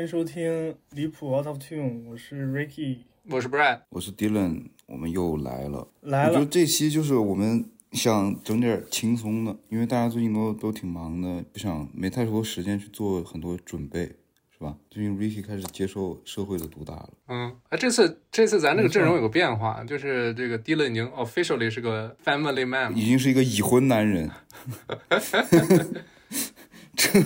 [0.00, 5.86] 欢迎收听离谱 Out of Tune，我是 Ricky，我是 Brad，我是 Dylan，我们又来了。
[6.00, 6.30] 来了。
[6.30, 14.06] 我觉得这期就是我们想整点轻松的，因为大家最近都都挺忙的，不想没太多时间去做很多准备，
[14.50, 14.74] 是吧？
[14.88, 17.10] 最近 Ricky 开始接受社会的毒打了。
[17.26, 24.30] 嗯，啊，这次这次咱这个阵容有个变化，就是这个 Dylan 已经 officially 是个 family man，已经是一个已婚男人。
[27.00, 27.20] 这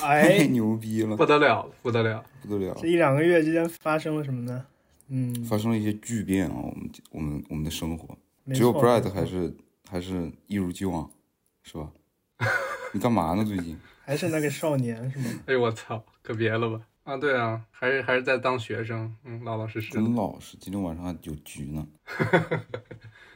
[0.00, 2.74] 太 牛逼了，不得了，不得了，不得了！
[2.80, 4.64] 这一两个月之间发生了什么呢？
[5.08, 6.54] 嗯，发生了一些巨变啊！
[6.56, 8.16] 我们我们我们的生活，
[8.54, 9.54] 只有 Brad 还是
[9.90, 11.08] 还是一如既往，
[11.62, 11.90] 是吧？
[12.92, 13.44] 你干嘛呢？
[13.44, 15.24] 最近还是那个少年是吗？
[15.46, 16.80] 哎呦我操，可别了吧！
[17.04, 19.90] 啊，对啊，还是还是在当学生，嗯，老老实实。
[19.92, 21.86] 真老实，今天晚上还有局呢。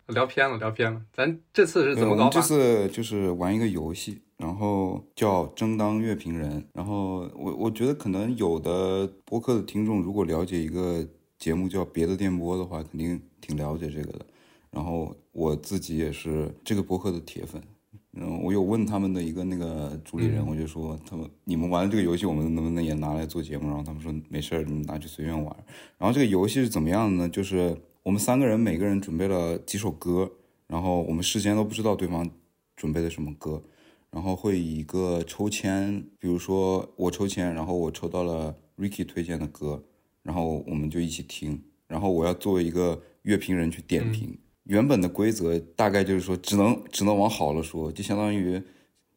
[0.08, 1.00] 聊偏了，聊偏了。
[1.14, 2.28] 咱这次是怎么搞？
[2.28, 4.20] 这次就是玩一个游戏。
[4.42, 11.06] 然后叫争当乐评人，然后我我觉得可能有的播客的听众如果了解一个
[11.38, 14.26] 节目叫别的电波的话，肯定挺了解这个的。
[14.72, 17.62] 然后我自己也是这个播客的铁粉，
[18.14, 23.68] 嗯，我有问他们的一个那个主理人，我就说他们你们玩这个游戏，我们能不能也拿来做节目？
[23.68, 25.56] 然后他们说没事儿，你拿去随便玩。
[25.98, 27.28] 然后这个游戏是怎么样的呢？
[27.28, 30.32] 就是我们三个人每个人准备了几首歌，
[30.66, 32.28] 然后我们事先都不知道对方
[32.74, 33.62] 准备的什么歌。
[34.12, 39.82] 然后会以一个抽签，比如说我抽签，然后我抽到了 Ricky 推荐的歌，
[40.22, 41.60] 然后我们就一起听。
[41.88, 44.38] 然后我要作为一个乐评人去点评。
[44.64, 48.62] 原本的规则大概就是说，只能只能往好了说，就相当于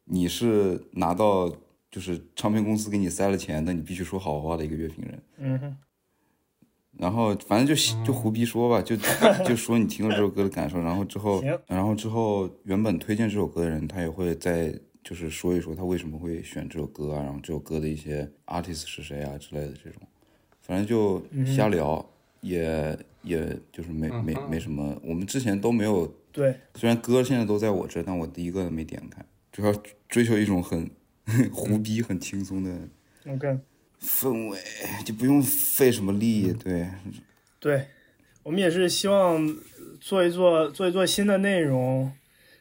[0.04, 1.48] 你是拿到
[1.90, 5.22] 就是唱片公司给你塞了钱，那你必须说好话的一个乐评人。
[5.38, 5.76] 嗯哼。
[6.98, 7.74] 然后反正就
[8.04, 8.96] 就胡逼说吧，就
[9.46, 10.80] 就说你听了这首歌的感受。
[10.80, 14.74] 然后之后，然后之后原本推荐这首歌的人，他也会在
[15.08, 20.02] 就是说一说他为什么会选这首歌啊，然后这首歌的一些 artist 是谁啊之类的这种，
[20.62, 22.04] 反正就瞎聊，
[22.40, 25.00] 也也就是没没没什么。
[25.04, 29.72] 我们之前都没有对，虽然歌现在都在我这，但我第一个没点开，主要
[30.08, 30.90] 追求一种很
[31.54, 32.76] 胡逼、很轻松的。
[33.28, 33.60] OK。
[34.00, 34.58] 氛围
[35.04, 36.88] 就不用费什么力，对，
[37.60, 37.86] 对，
[38.42, 39.56] 我们也是希望
[40.00, 42.12] 做一做做一做新的内容，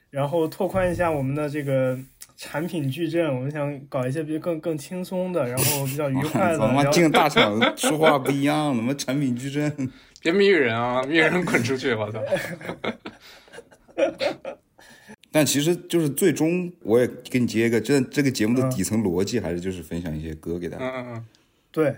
[0.10, 2.00] 然后拓宽一下我们的这个
[2.36, 3.34] 产品矩阵。
[3.34, 6.60] 我们想搞一些比更更轻松的，然后比较愉快的。
[6.60, 9.92] 他妈进大厂说话不一样，怎么产品矩阵？
[10.22, 11.94] 别迷人啊， 迷人滚出去！
[11.94, 12.20] 我操！
[15.32, 20.86] 但其实就是最终，我也给你接一个，这这个节目的底层逻辑还是就是分享一些歌给大家。
[20.86, 21.26] 嗯嗯嗯，
[21.72, 21.96] 对，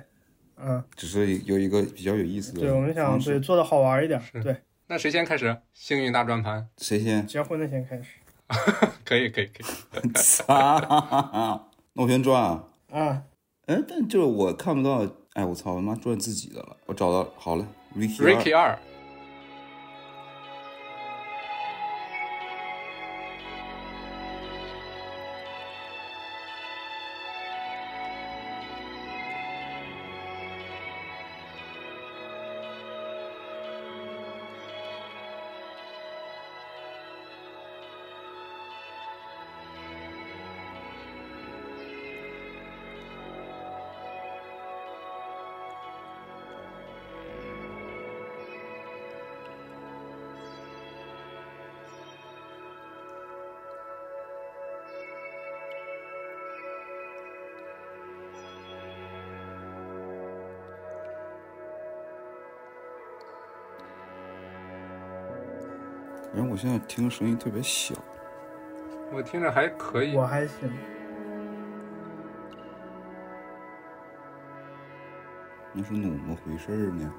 [0.60, 2.62] 嗯，只是有一个比较有意思的。
[2.62, 4.20] 对，我们想对做的好玩一点。
[4.44, 5.56] 对，那谁先开始？
[5.74, 7.26] 幸运大转盘，谁先？
[7.28, 8.04] 结婚的先开始。
[9.04, 10.12] 可以可以可以。
[10.16, 10.80] 操！
[11.94, 12.64] 那我先转啊。
[12.92, 13.22] 嗯，
[13.66, 16.78] 哎，但就是我看不到，哎，我操，他妈转自己的了。
[16.86, 18.78] 我找到，好了，Ricky 二。
[66.32, 67.96] 反正我现在听声音特别小，
[69.12, 70.70] 我听着还可以，我还行。
[75.74, 77.14] 那是怎么回事呢？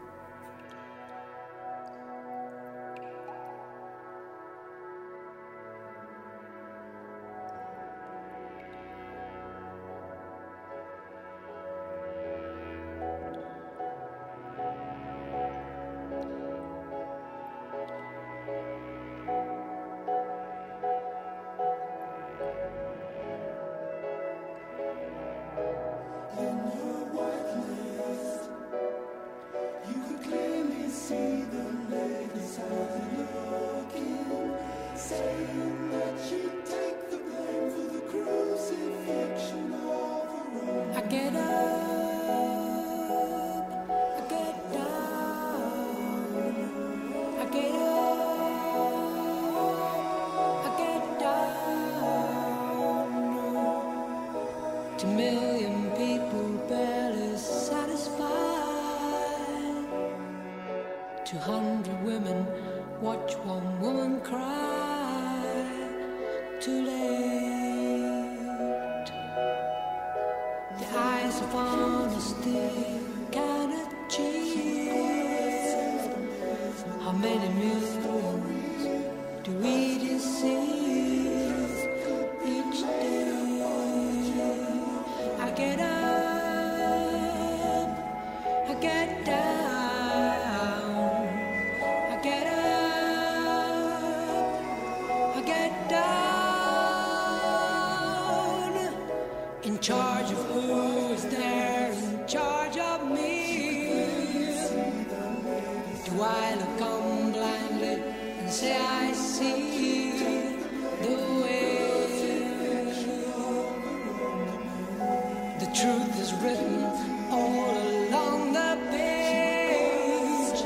[115.69, 116.85] The truth is written
[117.31, 120.62] all along the page.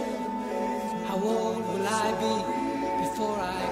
[1.08, 2.36] How old will I be
[3.02, 3.71] before I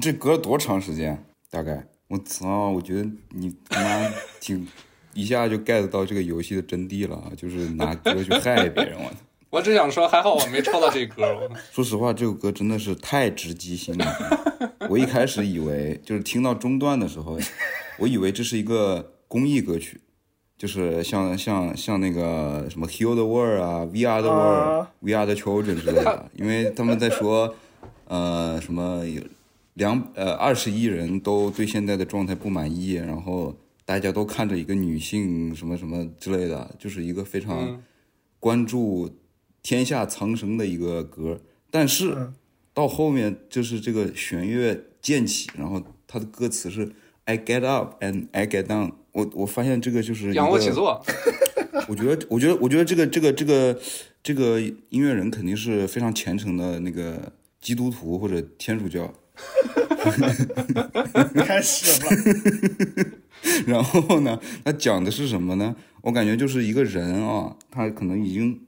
[0.00, 1.22] 这隔了多长时间？
[1.50, 2.70] 大概我操！
[2.70, 4.66] 我觉得你他妈 挺
[5.12, 8.96] 一下就 get 到这个游戏的真谛了啊，就是拿歌去害别人。
[8.96, 9.16] 我操！
[9.50, 11.24] 我只想说，还好我没抽到这歌。
[11.72, 14.06] 说实话，这首歌真的是太直击心了。
[14.90, 17.38] 我一开始以为就是听到中段的时候，
[17.98, 20.00] 我以为这是一个公益歌曲，
[20.58, 27.54] 就是像像像那个什么 Heal the World 啊，We Are the World，We Are the Children 之类的，因为他们在说
[28.06, 29.22] 呃什么有
[29.74, 37.80] 两呃二十亿人都对现在的状态不满意，然后大家都看着一个女性什么什么之类的，就是一个非常
[38.38, 39.10] 关注
[39.68, 42.32] 天下苍生的一个歌，但是
[42.72, 46.90] 到后面就是这个弦乐渐起，然后他的歌词是
[47.26, 51.04] I get up and I get down，我我发现这个就是仰卧起坐。
[51.86, 53.78] 我觉得，我觉得，我觉得这个这个这个
[54.22, 59.12] 这个音乐人肯定是非常虔诚的那个基督徒或者天主教。
[61.44, 62.08] 开始了。
[63.68, 65.76] 然后呢，他讲的是什么呢？
[66.00, 68.58] 我感觉就是一个人啊，他可能已经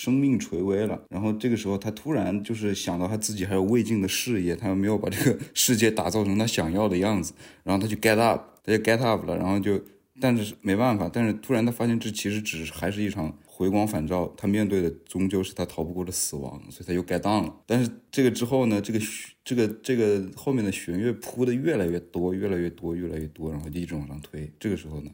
[0.00, 9.78] 生命垂危了，然后这个时候他突然就是想到他自己还有未尽的事业，他又没有把这个世界打造成他想要的样子， 然后他就 get up，他就 get up 了，然后就
[10.18, 17.54] 但是没办法，但是突然他发现这其实只是还是一场回光返照，他面对的终究是他逃不过的死亡，所以他又 get down 了。
[17.66, 19.00] 但是这个之后呢，这个
[19.44, 24.50] 这个这个后面的弦乐铺的越来越多，越来越多，越来越多，然后就一直往上推。
[24.58, 25.10] 这个时候呢，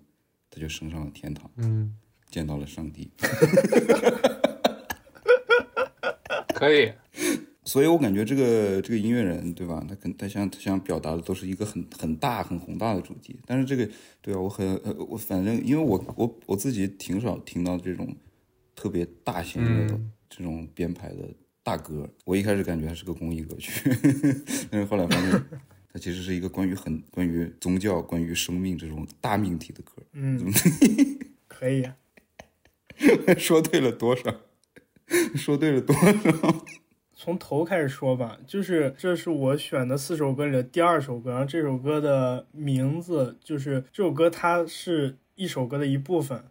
[0.49, 1.93] 他就升上了天堂，嗯，
[2.31, 3.11] 见到了上帝。
[6.59, 6.91] 可以，
[7.65, 9.85] 所以我感觉这个这个音乐人，对吧？
[9.89, 13.89] 他肯他想他想表达的都是一个很很大很宏大的主题，但是这个
[14.23, 18.17] 对啊，我很呃我反正因为我我我自己挺少听到这种
[18.75, 21.29] 特别大型的嗯这种编排的
[21.63, 22.09] 大歌。
[22.25, 23.91] 我一开始感觉还是个公益歌曲，
[24.71, 25.45] 但是后来发现
[25.93, 29.93] 它其实是一个关于很关于宗教、关于生命这种大命题的歌。
[30.13, 30.53] 嗯，
[31.47, 31.87] 可以。
[33.37, 34.35] 说对了多少？
[35.37, 36.65] 说对了多少？
[37.19, 46.45] 从头开始说吧，就是这是我选的四首歌里的第二首歌，然后这首歌的名字就是这首歌它是一首歌的一部分，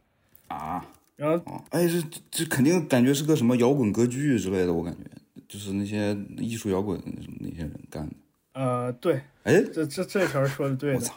[0.47, 0.85] 啊？
[1.15, 5.01] 然后哦，哎，这这这肯定感觉是个什么摇滚歌剧之类的，我感觉
[5.47, 6.99] 就是那些艺术摇滚
[7.39, 8.15] 那些人干的。
[8.53, 11.13] 呃对，哎，这这这条说的对的，我操，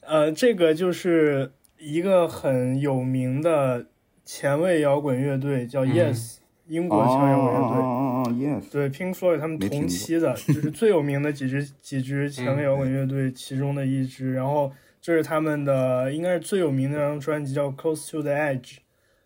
[0.00, 3.86] 呃这个就是一个很有名的
[4.26, 7.78] 前卫摇滚乐队叫嗯 Yes，、英国前卫摇滚乐队。
[7.78, 14.34] 哦哦哦，yes，对，Pink Floyd 他们同期的，就是最有名的几支几支前卫摇滚乐队其中的一支。
[14.34, 18.60] 然后这是他们的应该是最有名的那张专辑叫《Close to the Edge》，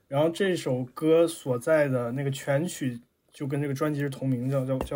[0.06, 3.00] 然后这首歌所在的那个全曲
[3.32, 4.94] 就跟这个专辑是同名，叫叫叫，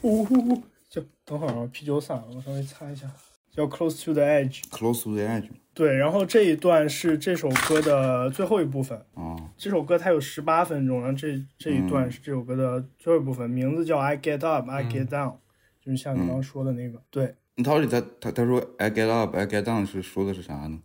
[0.00, 3.06] 呜呼呼，叫等会儿啊，啤酒洒了，我稍微擦一下，
[3.52, 4.62] 叫《Close to the Edge》。
[4.70, 8.98] ，close to the edge 对，然后这一段是这首歌的最后一部分。
[9.14, 15.36] 啊，这首歌它有十八分钟，然后这这一段是这首歌的最后一部分，名字叫 I Get Up, I Get Down，、
[15.80, 17.00] 就是像你刚刚说的那个。
[17.10, 20.78] 对，你到底他他他说 I get up, I get down 是说的是啥呢？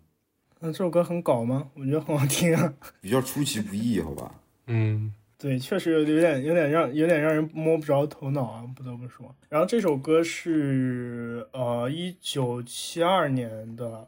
[0.59, 1.69] 那这首歌很搞吗？
[1.75, 2.73] 我觉得很好听啊。
[3.01, 4.35] 比较出其不意，好吧？
[4.67, 9.35] 嗯对，确实有有点有点让有点让人摸不着头脑啊，不得不说。
[9.49, 14.07] 然后这首歌是呃一九七二年的，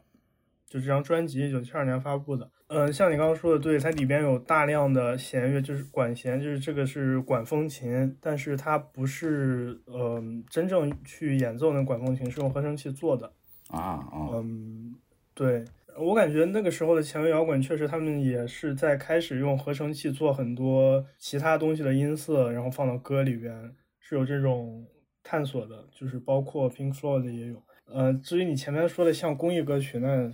[0.66, 2.50] 就这张专辑一九七二年发布的。
[2.72, 13.32] 嗯、像你刚刚说的，对，它里边有大量的弦乐，就是管弦，就是这个是管风琴，但是它不是呃真正去演奏那管风琴，是用合成器做的。
[13.68, 14.94] 啊啊，嗯，
[15.34, 15.64] 对
[16.00, 24.86] 我感觉那个时候的前卫摇滚，确实他们也是在开始用合成器做很多其他东西的音色，然后放到歌里边，是有这种
[25.22, 27.62] 探索的，就是包括 Pink Floyd 也有。
[27.92, 30.32] 呃，至于你前面说的像公益歌曲，那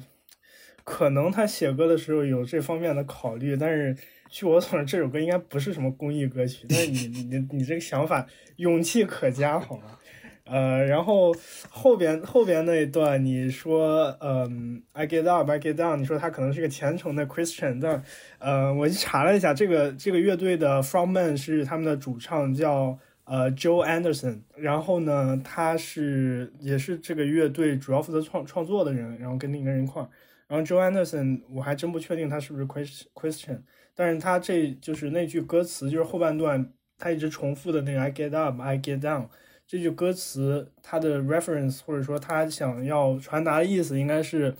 [0.85, 3.96] 可能他写歌的时候有这方面的考虑，但是
[4.30, 6.66] 据我所知，这首歌应该不是什么公益歌曲。
[6.68, 9.99] 但是你你你这个想法勇气可嘉，好吗？
[10.48, 11.34] 呃，然后
[11.68, 18.00] 后边后边那一段，你说，嗯，I get up, I get down，你说他可能是个虔诚的 Christian，但，
[18.38, 30.08] 呃，我去查了一下，这个这个乐队的 frontman 是他们的主唱叫呃 Joe Anderson，然后呢，他是也是这个乐队主要负责创创作的人，然后跟另一个人一块儿，
[30.46, 33.62] 然后 Joe Anderson 我还真不确定他是不是 Christian，
[33.96, 39.26] 但是他这就是那句歌词，就是后半段他一直重复的那个 I get up, I get down。
[39.66, 44.54] 这句歌词它的 reference 或者说他想要传达的意思应该是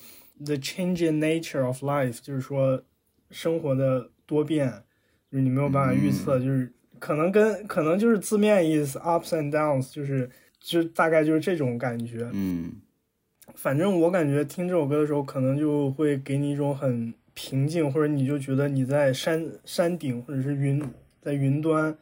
[0.45, 2.83] the changing nature of life，就是说
[3.31, 4.69] 生活的多变，
[5.31, 12.29] 就是你没有办法预测，就是可能跟可能就是字面意思 ups and downs，就是就大概就是这种感觉。
[12.33, 12.73] 嗯
[13.55, 20.83] 反正我感觉听这首歌的时候，可能就会给你一种很平静，或者你就觉得你在山山顶或者是云
[21.21, 21.97] 在云端，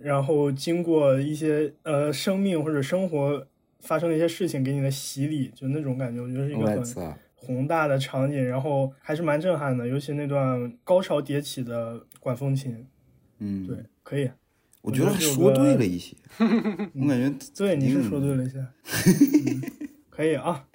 [0.00, 3.46] 然后经过一些呃生命或者生活
[3.80, 12.86] 发生的一些事情给你的洗礼，就那种感觉，我觉得是一个很宏大的场景，然后还是蛮震撼的，尤其那段高潮迭起的管风琴，
[13.38, 14.28] 嗯，对，，可以，
[14.82, 19.62] 我觉得 说对了一些， 我感觉对，你是嗯说对了一些，嗯
[20.10, 20.66] 可以啊，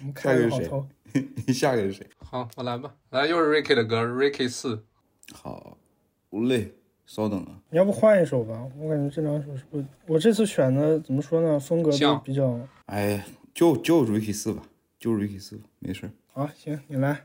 [0.00, 0.88] 我们开下一个是谁个好头。
[1.52, 2.06] 下个是谁？
[2.18, 4.84] 好，我来吧，来又是 Ricky 的歌，Ricky 四，
[5.32, 5.76] 好
[6.30, 6.72] 嘞，
[7.14, 8.66] 稍等啊，你要不换一首吧？
[8.78, 11.60] 我感觉这两首是不，我这次选的怎么说呢？
[11.60, 14.62] 风格都比较哎，就就 Ricky 四吧，
[14.98, 16.12] 就 Ricky 四吧，没事儿。
[16.32, 16.48] 好。
[16.56, 17.20] 行，你来。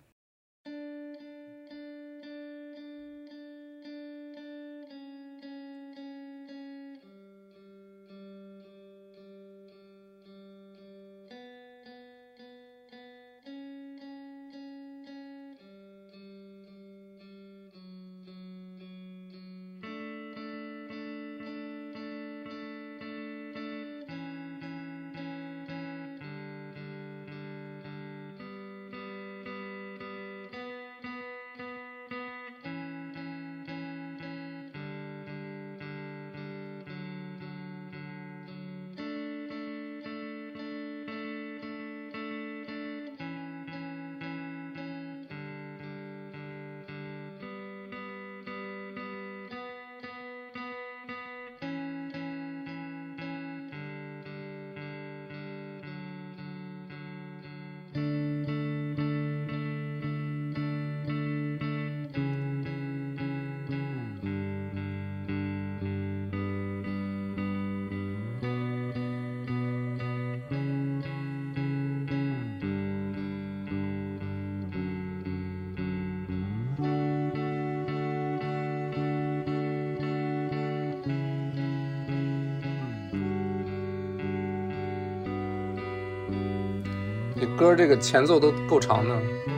[87.57, 89.56] 歌这个前奏都够长的。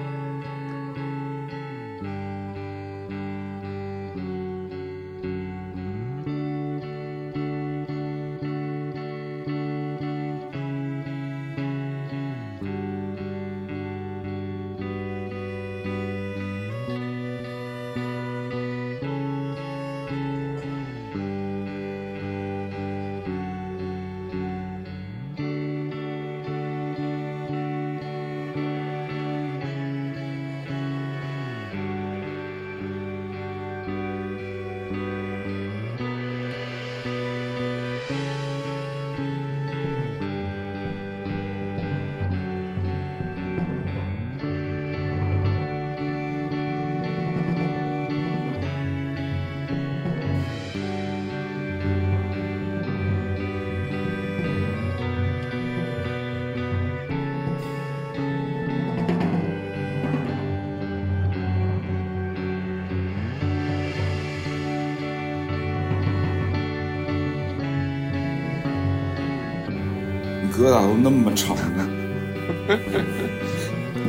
[70.89, 71.87] 都那么长呢？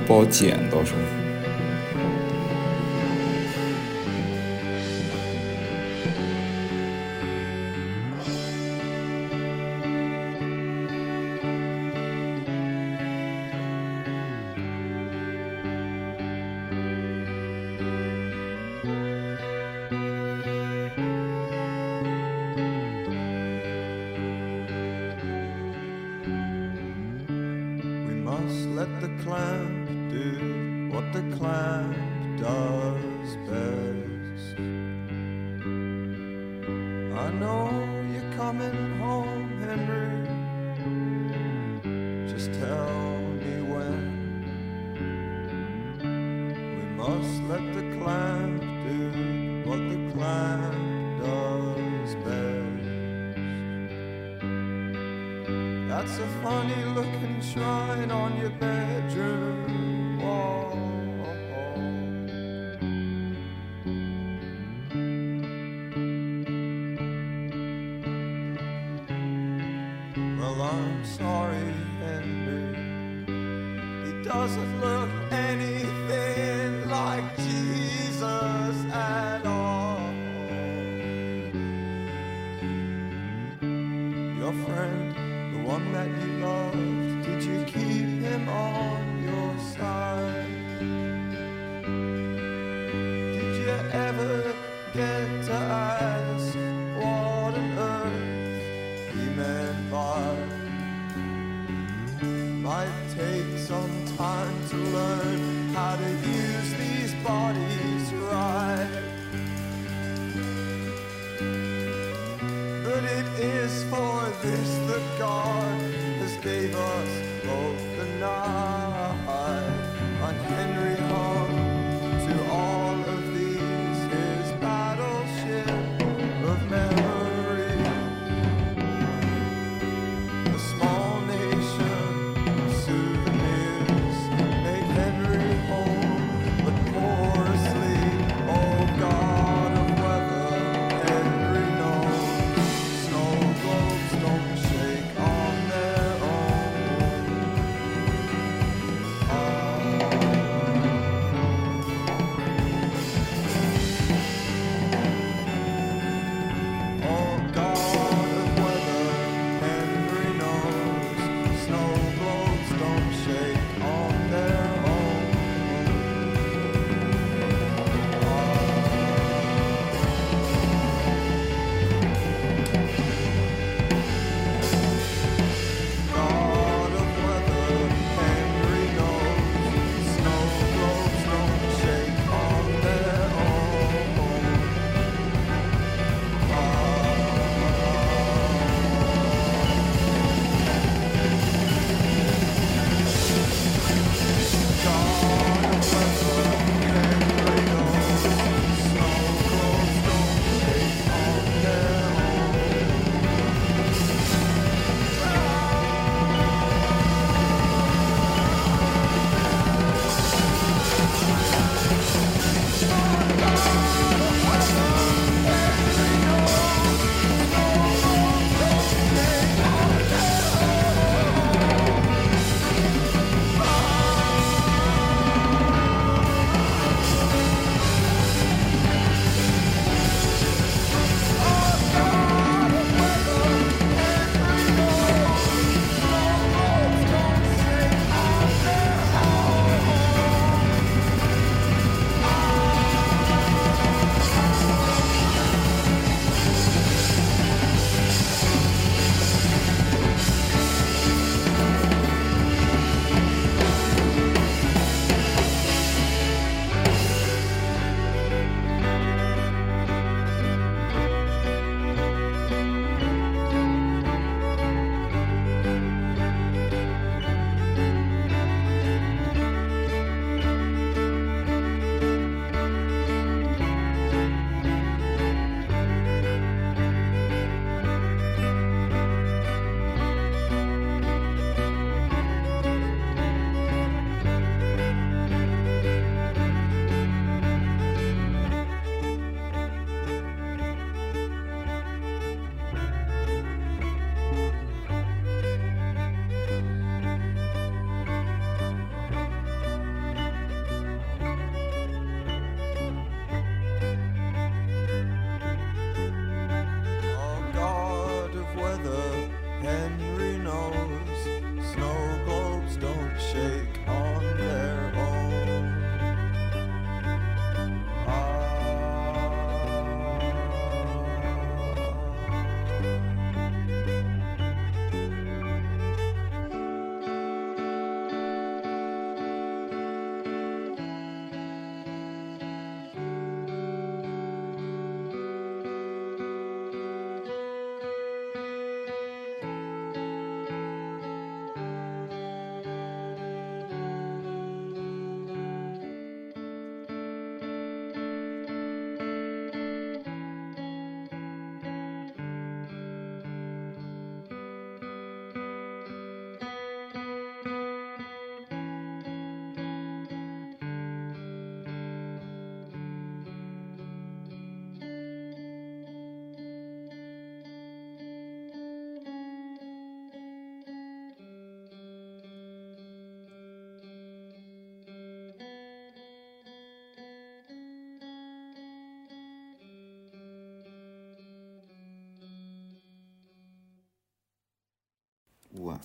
[0.07, 0.59] 不好剪。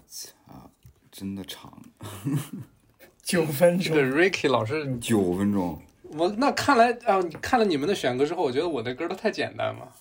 [0.08, 0.72] 操，
[1.12, 1.82] 真的长，
[3.22, 5.82] 九分这个钟，Ricky 老师，九分钟。
[6.12, 9.92] 我那看来啊，你看了你们的选歌之后，我觉得我的歌都太简单了，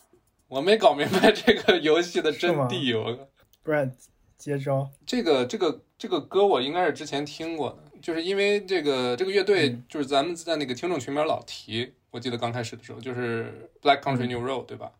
[0.49, 3.01] 我没搞明白这个游戏的真谛。
[3.01, 3.29] 我
[3.63, 3.91] 不然
[4.37, 4.91] 接招。
[5.07, 14.93] 这个这个这个歌我应该是之前听过的，就是因为这个这个乐队嗯就是咱们在那个听众群里面老提，我记得刚开始的时候就是 Black Country New Road 对吧？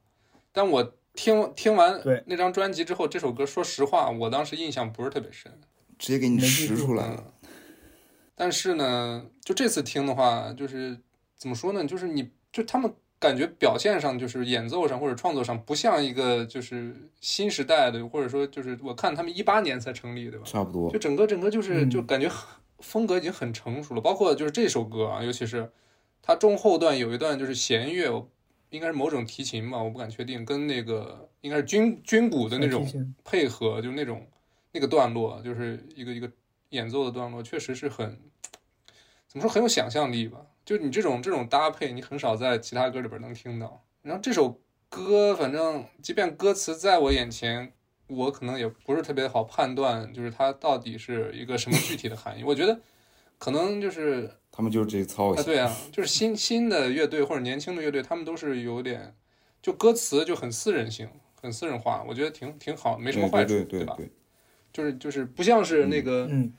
[0.53, 5.51] 但我听听完那张专辑之后，这首歌说实话，我当时印象不是特别深。
[5.99, 7.33] 直接给你识出来了。
[8.35, 10.99] 但是呢，就这次听的话，就是
[11.37, 11.85] 怎么说呢？
[11.87, 20.45] 就是你就他们感觉表现上，就是演奏上或者创作上，不像一个就是新时代的，或者说就是我看他们一八年才成立，对吧？
[20.45, 22.49] 差不多就，整个整个就是嗯就感觉很
[22.81, 25.71] 风格已经很成熟了，包括就是这首歌啊，尤其是
[26.21, 28.29] 它中后段有一段就是弦乐，
[28.75, 32.85] 应该是某种提琴吧，我不敢确定，跟那个应该是军军鼓的那种
[33.23, 34.27] 配合，就是那种
[34.73, 36.29] 那个段落，就是一个一个
[36.71, 38.19] 演奏的段落，确实是很
[39.29, 40.45] 怎么说很有想象力吧。
[40.65, 43.85] 就你这种这种搭配，你很少在其他歌里边能听到。
[44.03, 47.73] 然后这首歌，反正即便歌词在我眼前，
[48.09, 52.43] 我可能也不是特别好判断，就是它到底是一个什么具体的含义。
[52.43, 52.81] 我觉得
[53.39, 55.35] 可能就是他们就是这些操。
[55.43, 59.13] 对啊，就是新新的乐队或者年轻的乐队，他们都是有点
[59.61, 63.65] 就歌词就很私人性，很私人化，我觉得挺挺好，没什么坏处，吧？
[63.65, 64.11] 对对对对，
[64.73, 66.53] 就是就是不像是那个嗯，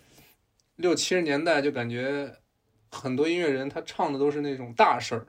[0.75, 2.29] 六七十年代，就感觉
[2.91, 5.25] 很多音乐人他唱的都是那种大事儿，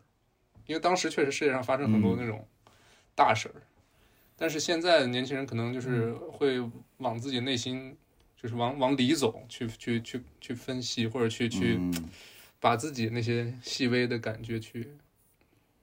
[0.67, 2.45] 因为当时确实世界上发生很多那种
[3.15, 3.63] 大事儿，
[4.37, 6.61] 但是现在的年轻人可能就是会
[6.97, 7.97] 往自己内心，
[8.37, 12.11] 就是往往里走，去去去去分析或者去去嗯，
[12.61, 14.89] 把自己那些细微的感觉去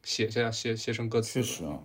[0.03, 1.79] 写下写写成歌词，确实啊，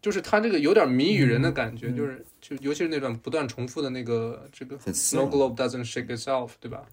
[0.00, 1.96] 就是他这个有点谜语人的感觉，嗯。
[1.96, 5.30] 就是就尤其是那段不断重复的那个这个 Snow。
[5.30, 6.86] globe doesn't shake itself，对吧？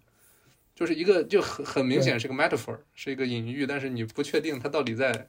[0.75, 5.27] 就是一个就很很明显是个 metaphor，是一个隐喻，但是你不确定它到底在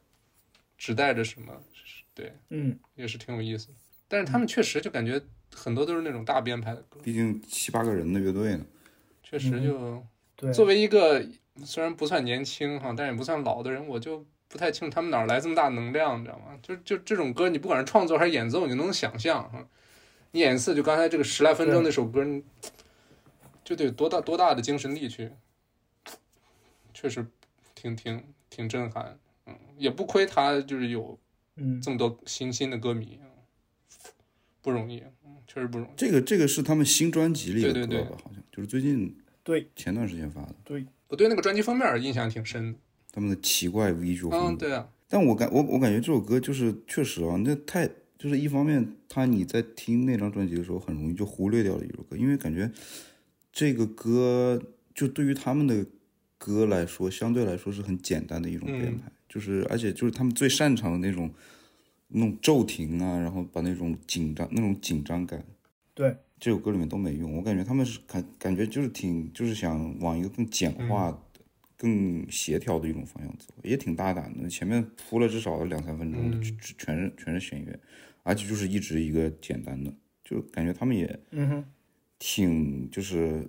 [0.79, 1.61] 指代着什么，
[2.15, 3.75] 对，嗯，也是挺有意思的。
[4.07, 5.21] 但是他们确实就感觉
[5.53, 8.65] 很多都是那种大编排的歌，毕竟七八个人的乐队呢，
[9.25, 10.05] 确实就
[10.37, 11.27] 对，作为一个
[11.65, 16.59] 虽然不算年轻哈，但也不算老的人，我就不太清楚他们哪儿来这么大能量，你知道吗？
[16.63, 19.67] 就就这种歌，你不管是创作还是演奏，你都能想象哈。
[20.33, 22.43] 你演一次，就刚才这个十来分钟那首歌，你
[23.65, 25.31] 就得有多大多大的精神力去，
[26.95, 27.27] 确实
[27.75, 31.19] 挺挺挺震撼，嗯，也不亏他就是有
[31.57, 33.29] 嗯，这么多新兴的歌迷，嗯
[34.63, 35.91] 不容易，嗯，确实不容易。
[35.97, 38.17] 这个这个是他们新专辑里的对对对歌吧？
[38.23, 40.55] 好像就是最近对前段时间发的，
[41.11, 42.79] 我对那个专辑封面印象挺深的，
[43.13, 52.71] 他们的奇怪 visual 嗯，对啊，但我感我我感觉这首歌就是确实啊，那太就是一方面，他你在听那张专辑的时候，很容易就忽略掉了一首歌，因为感觉
[53.53, 54.63] 这个歌
[54.95, 55.85] 就对于他们的
[56.39, 61.29] 歌来说，相对来说是很简单的一种编排，就是而且就是他们最擅长的那种
[62.09, 65.45] 那种骤停啊，然后把那种紧张那种紧张感，
[65.93, 67.37] 对，这首歌里面都没用。
[67.37, 71.19] 我感觉他们是感感觉就是挺就是想往一个更简化的。
[71.83, 74.47] 更协调的一种方向走，也挺大胆的。
[74.51, 77.81] 前面铺了至少两三分钟，嗯就就全是全是弦乐，
[78.23, 79.91] 而且就是一直一个简单的，
[80.23, 81.65] 就感觉他们也嗯哼，
[82.19, 83.49] 挺就是，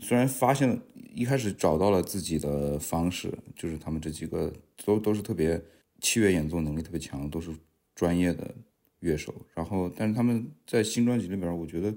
[0.00, 0.76] 虽然发现了
[1.14, 4.52] 一开始找到了自己的方式，就是他们这几个
[4.84, 5.62] 都都是特别
[6.00, 7.52] 器乐演奏能力特别强，都是
[7.94, 8.52] 专业的
[8.98, 9.32] 乐手。
[9.54, 11.94] 然后，但是他们在新专辑里边，我觉得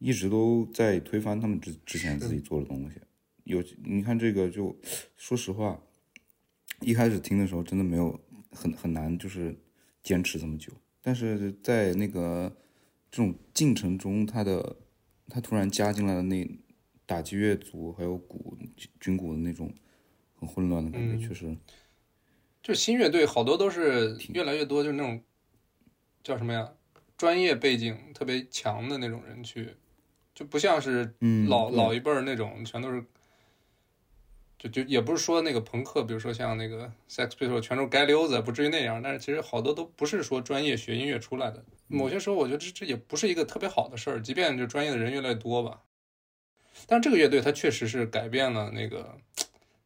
[0.00, 2.98] 一直都在推翻他们之之前自己做的东西。
[3.44, 4.76] 有你看这个就，
[5.16, 5.80] 说实话，
[6.80, 8.18] 一开始听的时候真的没有
[8.50, 9.56] 很很难，就是
[10.02, 10.72] 坚持这么久。
[11.02, 12.56] 但是在那个
[13.10, 14.76] 这种进程中，他的
[15.28, 16.48] 他突然加进来的那
[17.06, 18.56] 打击乐组还有鼓
[18.98, 19.72] 军鼓的那种
[20.34, 21.56] 很混乱的感觉，嗯确实
[22.62, 25.22] 就新乐队好多都是越来越多，就是那种
[26.22, 26.72] 叫什么呀，
[27.16, 29.70] 专业背景特别强的那种人去，
[30.40, 33.04] 就不像是嗯老老一辈儿那种，全都是，
[34.58, 41.62] 就就也不是说那个朋克，比如说像那个 Sex Pistols 全都是街溜子，不至于那样，但是其实好多都不是说专业学音乐出来的。
[41.88, 45.82] 某些时候，我觉得这这也不是一个特别好的事儿，即便就专业的人越来越多吧。
[46.86, 49.14] 但这个乐队它确实是改变了那个，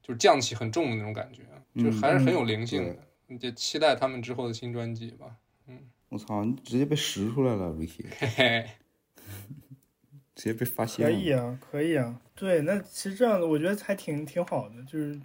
[0.02, 1.42] 就是匠气很重的那种感觉，
[1.82, 2.96] 就还是很有灵性的。
[3.26, 5.34] 你就期待他们之后的新专辑吧。
[5.66, 8.70] 嗯我操，你直接被识出来了，Ricky，嘿嘿，
[10.34, 11.12] 直接被发现了。
[11.12, 12.20] 可以啊，可以啊。
[12.34, 15.20] 对，那其实这样子我觉得还挺挺好的，就是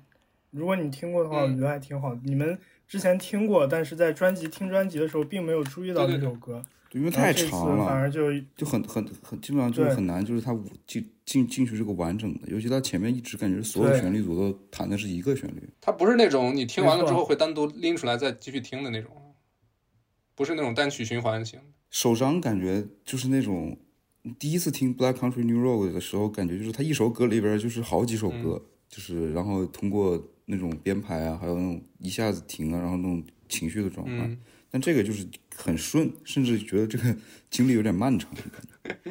[0.51, 2.21] 如果你听过的话，嗯我觉得还挺好的。
[2.23, 15.69] 你们之前听过，但是在专辑听专辑的时候，并没有注意到这首歌，因为太长了，反而就就很很很基本上就是很难，就是它进进进去这个完整的，尤其它前面一直感觉所有旋律组都弹的是一个旋律。
[15.81, 19.11] 它不是那种你听完了之后会单独拎出来再继续听的那种，
[20.35, 21.65] 不是那种单曲循环型的。
[21.89, 23.77] 首张感觉就是那种
[24.37, 34.15] 第一次听 Black Country New Road 的时候，感觉就是他一首歌里边就是好几首歌，就是然后通过那种编排啊，还有那种一下子停啊，然后那种情绪的转换。
[34.19, 34.37] 嗯，
[34.69, 37.15] 但这个就是很顺，甚至觉得这个
[37.49, 38.29] 经历有点漫长。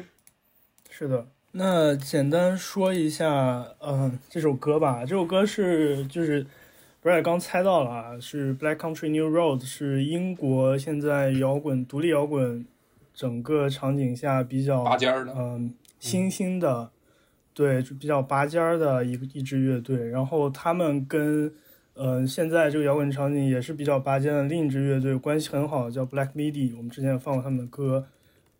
[0.89, 1.27] 是的。
[1.51, 5.03] 那简单说一下，嗯、这首歌吧。
[5.03, 6.45] 这首歌是就是，
[7.01, 12.63] 不是刚猜到了啊，是 Black Country New Road，是英国现在摇滚独立摇滚
[13.19, 16.89] 整个场景下比较拔尖儿的，嗯，新兴的，
[17.53, 20.07] 对，就比较拔尖儿的一个一支乐队。
[20.07, 21.53] 然后他们跟
[21.95, 26.73] 呃现在这个摇滚场景也是比较拔尖的另一支乐队关系很好，叫 Black Midi。
[26.77, 28.07] 我们之前也放过他们的歌。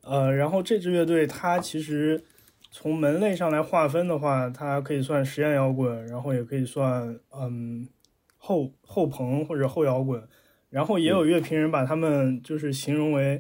[0.02, 2.22] 呃，然后这支乐队它其实
[2.70, 7.88] 从门类上来划分的话，它可以算实验摇滚，然后也可以算嗯
[8.36, 10.22] 后后朋或者后摇滚。
[10.70, 13.40] 然后也有乐评人把他们就是形容为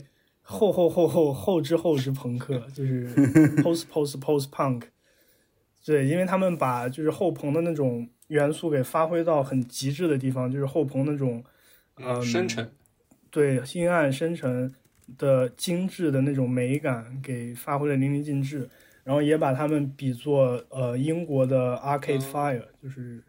[0.51, 3.07] 后后后后后知后之朋克，就是
[3.57, 4.81] post post post punk。
[5.85, 11.43] 对，因为他们把就是后朋的那种元素给发挥到很极致的地方，就是后朋那种
[11.95, 12.71] 呃深沉，
[13.29, 14.73] 对阴暗深沉
[15.17, 18.67] 的精致的那种美感给发挥的淋漓尽致，
[19.03, 23.23] 然后也把他们比作呃英国的 Arcade 嗯 Fire，、就是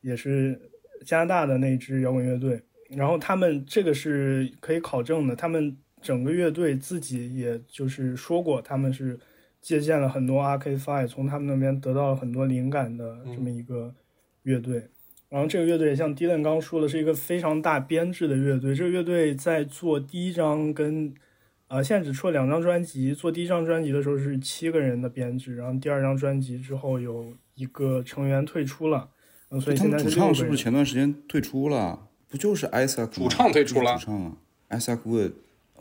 [0.00, 0.60] 也是
[1.04, 2.60] 加拿大的那支摇滚乐队。
[2.90, 9.18] 然后他们这个是可以考证的，他们整个乐队自己也就是说过，他们是
[9.60, 13.94] 借鉴了很多 Arcade Fire，从他们那边得到了很多灵感的这么一个
[14.42, 14.88] 乐队。
[15.28, 18.74] 然后这个乐队像 Dylan 刚刚说的，是一个非常大编制的乐队。
[18.74, 21.12] 这个乐队在做第一张跟
[21.66, 29.08] 呃现在只出了两张专辑，做第一张专辑的时候是七个人的编制，然后第二张专辑之后有一个成员退出了，
[29.50, 32.08] 嗯，所以他们主现在是六个人唱是不是前段时间退出了？
[32.28, 34.36] 不就是 Isaac 主唱退出了主唱啊
[34.70, 35.32] ，Isaac Wood，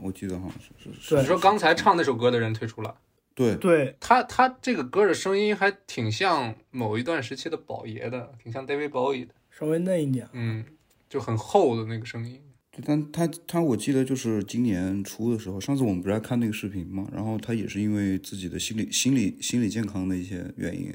[0.02, 1.16] 我记得好像是是是。
[1.18, 2.96] 你说刚才唱那首歌的人退出了，
[3.34, 10.28] 对，对他他这个歌的声音还挺像某一段时期的宝爷的，挺像 David Bowie 的，稍微嫩一点。
[10.34, 10.64] 嗯，
[11.10, 12.42] 就很厚的那个声音。
[12.72, 20.94] 对但他他我记得就是今年初的时候，上次我们不是还看那个视频嘛，然后他也是因为自己的心理心理心理健康的一些原因，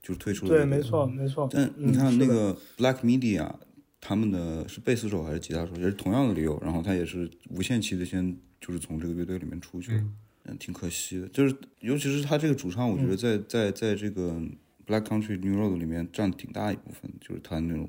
[0.00, 0.50] 就是退出了。
[0.52, 0.80] 对，没。
[0.80, 1.48] 错，没错。
[1.52, 3.52] 但你看那个 Black Media，
[4.00, 10.04] 他们的是贝斯手还是吉他手，也是同样的理由，然后他也是无限期的先就是从这个乐队里面出去了，
[10.44, 11.28] 嗯，挺可惜的。
[11.28, 14.40] 就是尤其是他这个主唱，我觉嗯得在、在在这个
[14.86, 17.88] Black Country New Road 里面占挺大一部分，就是他那种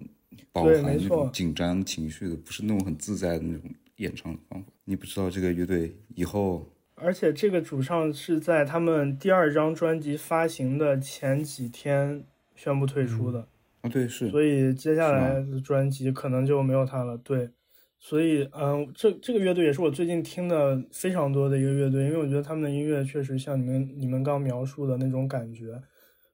[0.52, 4.68] 饱含那种紧张情绪的，不是那种很自在的那种演唱的方法。
[4.86, 13.48] 你不知道这个乐队以后而且这个主唱是在他们第二张专辑发行的前几天宣布退出的。
[13.82, 17.18] 啊，对，是所以接下来的专辑可能就没有他了。
[17.18, 17.50] 对，
[17.98, 25.82] 所以嗯，这这个乐队也是我最近听的非常多的一个乐队，因为我觉得他们的音乐确实像你们你们刚描述的那种感觉，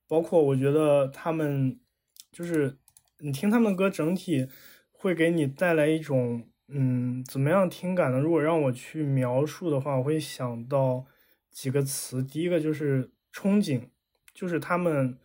[0.07, 1.79] 包括我觉得他们
[2.31, 2.77] 就是
[3.19, 4.47] 你听他们的歌，整体
[4.91, 8.19] 会给你带来一种嗯怎么样听感呢？
[8.19, 11.05] 如果让我去描述的话，我会想到
[11.51, 13.81] 几个词，第一个就是憧憬，
[14.33, 15.17] 就是他们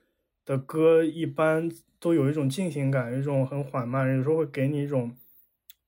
[0.44, 5.14] 的歌一般都有一种进行感，有一种很缓慢，有时候会给你一种，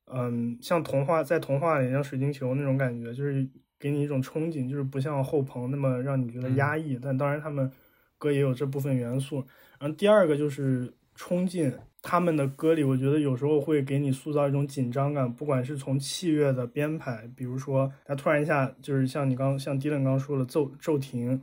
[0.07, 6.99] 嗯，像童话在童话里像水晶球那种感觉，就是给你一种憧憬，就是不像后朋那么让你觉得压抑。
[7.03, 7.71] 但当然他们
[8.19, 9.45] 歌也有这部分元素。
[9.81, 21.43] 然后第二个就是冲劲，他们的歌里我觉得有时候会给你塑造一种紧张感，不管是从器乐的编排，比如说他突然一下就是像你刚像 Dylan 刚说的骤骤停。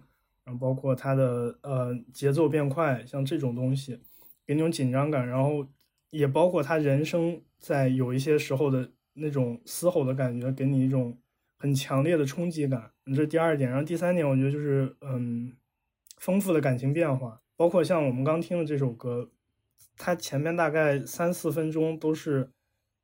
[0.50, 4.00] 然后包括它的呃节奏变快，像这种东西，
[4.48, 5.68] 给你种紧张感，然后
[6.10, 11.16] 也包括他人声在有一些时候的那种嘶吼的感觉，给你一种
[11.60, 12.92] 很强烈的冲击感。
[13.06, 15.56] 这是第二点，然后第三点，我觉得就是嗯，
[16.18, 19.30] 丰富的感情变化，包括像我们刚听的这首歌，
[19.98, 22.50] 它前面大概三四分钟都是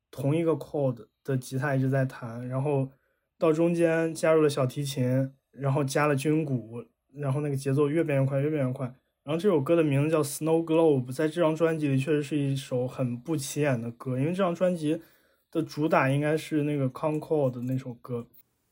[0.10, 2.89] 同一个 chord 的吉他一直在弹，然后
[3.38, 6.84] 到中间加入了小提琴，然后加了军鼓。
[7.17, 8.86] 然后那个节奏越变越快，越变越快。
[9.23, 15.01] 然后这首歌的名字叫《Snow Globe》，在这张专辑里确实是一首很不起眼的歌，因为这张专辑
[15.51, 18.28] 的主打应该是那个 Concord 的那首歌，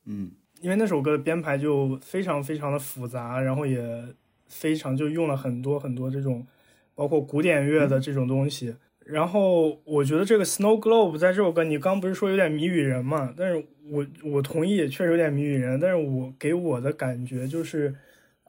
[0.06, 4.04] 嗯，因为那首歌的编排就非常非常的复杂，然后也
[4.48, 6.46] 非常就用了很多很多这种
[6.94, 8.76] 包括古典乐的这种东西，
[9.06, 13.34] 然后我觉得这个 Snow Globe 在这首歌，你刚不是说有点谜语人嘛？
[13.36, 15.80] 但是我我同意，确实有点谜语人。
[15.80, 17.96] 但是我给我的感觉就是，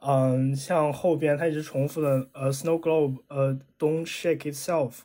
[0.07, 5.01] 嗯，像后边他一直重复的呃 Snow Globe 呃 Don't shake itself，、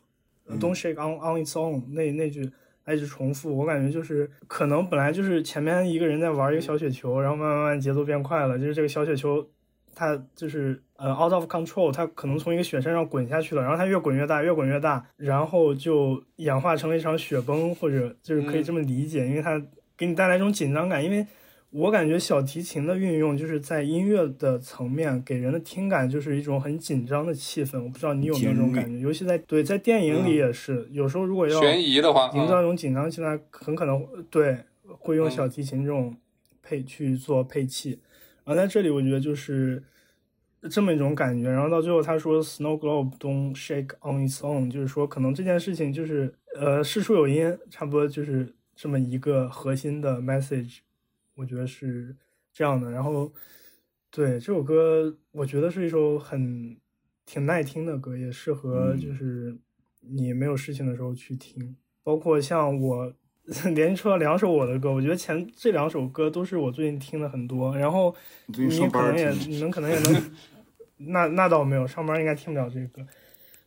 [0.45, 2.51] 呃 Don't shake on on its own 那那句
[2.85, 9.47] 他一直重复，我感觉就是可能本来就是前面一个人在玩一个小雪球，然后慢慢慢慢节奏变快了，就是这个小雪球
[9.95, 19.61] 它就是呃 out of control，它可能从一个雪山上滚下去了，然后它越滚越大，越滚越大，然后就演化成了一场雪崩，或者就是可以这么理解，因为它
[19.95, 21.03] 给你带来一种紧张感。
[21.03, 21.25] 因为
[21.71, 36.17] 我感觉小提琴的运用就是在音乐的层面给人的听感就是一种很紧张的气氛，我不知道你有没有这种感觉，尤其在对在电影里也是，有时候如果要悬疑的话，嗯营造一种紧张气氛，很可能对会用嗯小提琴这种
[36.63, 37.99] 配去做配器。
[38.43, 39.83] 然后在这里，我觉得就是
[40.71, 41.47] 这么一种感觉。
[41.47, 50.79] 然后到最后，他说 “Snow globe don't shake on its own”，就是说可能这件事情就是呃事出有因，差不多就是这么一个核心的 message。
[51.39, 52.15] 我觉得是
[52.53, 52.91] 这样的。
[52.91, 53.31] 然后
[54.11, 56.75] 对这首歌，我觉得是一首很
[57.25, 59.57] 挺耐听的歌，也适合嗯就是
[60.01, 61.75] 你没有事情的时候去听。
[62.03, 63.13] 包括像我
[63.73, 67.75] 连出了两首我的歌，我觉得前这两首歌都是我最近听的很多。
[67.77, 68.15] 然后
[68.47, 70.31] 你可能也，你们可能也能，
[71.13, 73.05] 那那倒没有，上班应该听不了这个，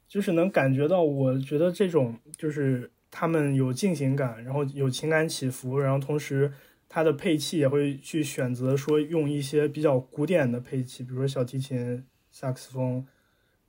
[0.06, 6.52] 就是能感觉到，我觉得这种就是他们有进行感，然后有情感起伏，然后同时
[6.94, 13.06] 它的配器也会去选择说用一些比较古典的配器，比如说小提琴、萨克斯风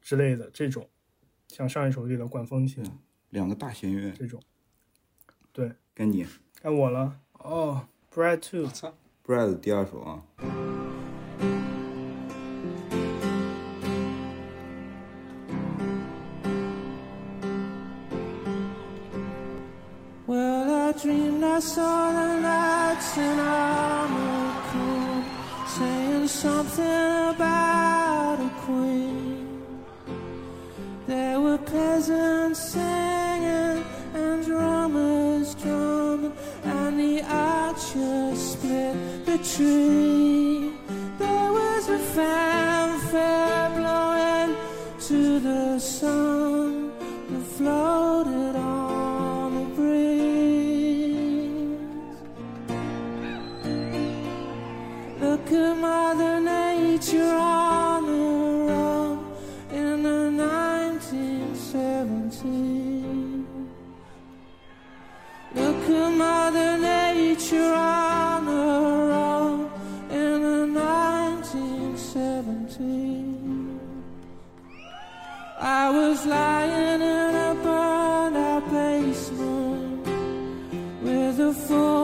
[0.01, 0.89] 之类的这种，
[1.47, 2.83] 像上一首里的管风琴
[3.29, 4.41] 两个大弦乐，这种。
[5.53, 6.27] 对，该你
[6.61, 7.21] 该我了。
[7.39, 8.41] 哦，Brad
[9.25, 10.25] 的第二首啊，
[21.55, 25.23] I saw the lights in armor come,
[25.67, 29.83] saying something about a queen.
[31.05, 33.85] There were peasants singing
[34.15, 36.33] and drummers drumming,
[36.63, 40.73] and the archers split the tree.
[41.19, 44.55] There was a fanfare blowing
[45.07, 46.62] to the sun
[67.43, 68.51] Nature on the
[69.11, 69.69] run
[70.09, 73.79] in the 1970s.
[75.59, 80.07] I was lying in a burned out basement
[81.03, 82.02] with a full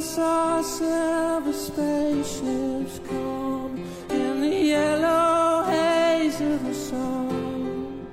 [0.00, 8.08] I saw silver spaceships come in the yellow haze of the sun.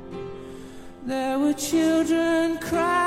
[1.05, 3.07] There were children crying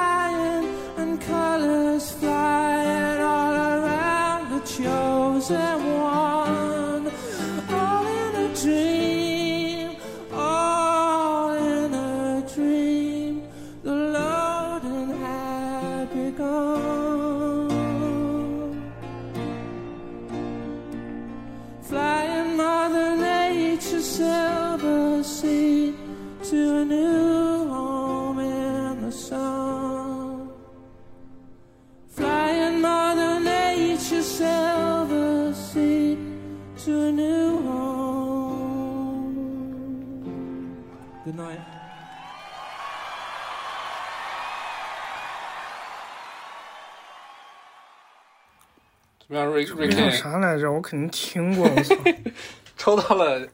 [49.64, 50.70] 怎么样，Rick 叫 Rick 啥来着？
[50.70, 51.94] 我肯定听过，我操！
[52.76, 53.48] 抽到了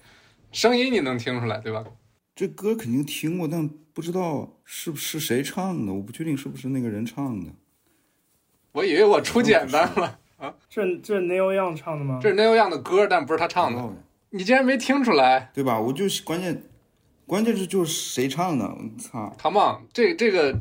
[0.52, 1.84] 声音，你能听出来对吧？
[2.34, 7.50] 这歌肯定听过，但不知道是不是谁唱的，我不确定是不是那个人唱的。
[8.72, 12.20] 我以为我出简单了啊，这这 Neil Young 唱的吗？
[12.22, 13.82] 这是 Neil Young 的歌，但不是他唱的，
[14.30, 15.80] 你竟然没听出来对吧？
[15.80, 16.62] 我就是关键，
[17.26, 20.60] 关键是就是谁唱的，我操！？Come on，这这个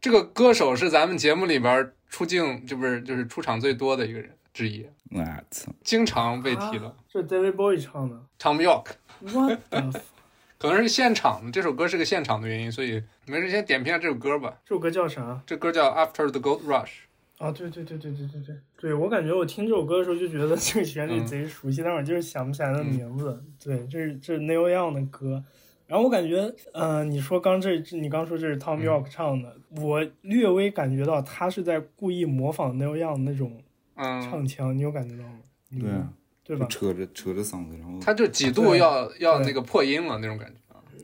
[0.00, 5.72] 这个歌手是咱们节目里边出镜这不是就是出场最多的一个人之一，我操！
[5.82, 6.94] 经常被提了。
[7.08, 8.20] 这是 David Bowie 唱的。
[8.38, 8.86] Tom York
[9.20, 10.00] What the？f-
[10.58, 14.58] 可能是现场的，这首歌是个现场的原因，所以没事先点评下这首歌吧。
[14.64, 15.42] 这首歌叫啥？
[15.46, 16.90] 这歌叫 After the Gold Rush，
[17.38, 23.42] 啊，对对对对对对对，对我感觉我听这首歌的时候就觉得这个旋律嗯贼熟悉，但是我就是想不起来它名字。
[23.62, 25.42] 对，这是这是 Neil Young 的歌。
[25.88, 33.60] 然后我感觉，呃，你说刚这这你刚说这是 Tom 嗯 York 唱的，我略微感觉到他是在故意模仿 Neil Young 那种
[33.94, 35.38] 嗯，唱腔，你有感觉到吗？
[35.80, 36.12] 对啊，
[36.44, 36.66] 对吧？
[36.66, 40.54] 就扯着扯着嗓子，然后他就几度对要要那个破音了那种感觉。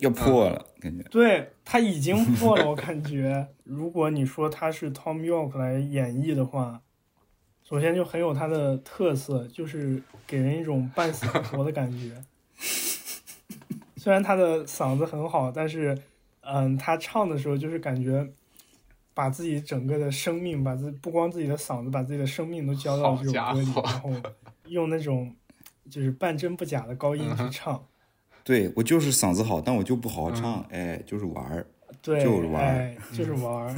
[0.00, 1.02] 要破了，感觉。
[1.10, 6.80] 对他已经破了，我感觉，如果你说他是 Tom York 来演绎的话，
[7.64, 12.22] 首先就很有他的特色，就是给人一种半死不活的感觉。
[13.96, 15.98] 虽然他的嗓子很好，但是，
[16.42, 18.32] 嗯，他唱的时候就是感觉
[19.18, 24.12] 把自己整个的生命，把自不光自己的嗓子，把自己的生命都交到这首歌里，然后
[24.68, 25.34] 用那种
[25.90, 27.84] 就是半真不假的高音去唱。
[28.44, 31.66] 对我就是嗓子好，但我就不好好嗯唱，哎，就是玩儿。
[32.00, 33.74] 对，就是玩儿哎，就是玩儿。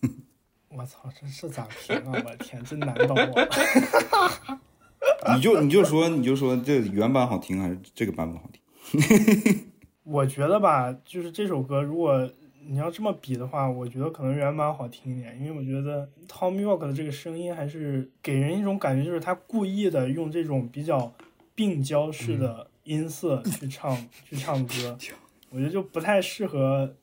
[0.74, 2.22] 我操，这是咋评啊？
[2.24, 4.56] 我天，真难倒我。
[5.36, 9.70] 你就你就说你就说这原版好听还是这个版本好听？
[10.04, 12.26] 我觉得吧，就是这首歌，如果
[12.70, 21.12] 你要这么比的话，我觉得可能原版好听一点，因为我觉得 Tom York 的这个声音还是给人一种感觉，就是他故意的用这种比较
[21.56, 24.96] 病娇式的音色去唱、去唱歌，
[25.50, 26.94] 我觉得就不太适合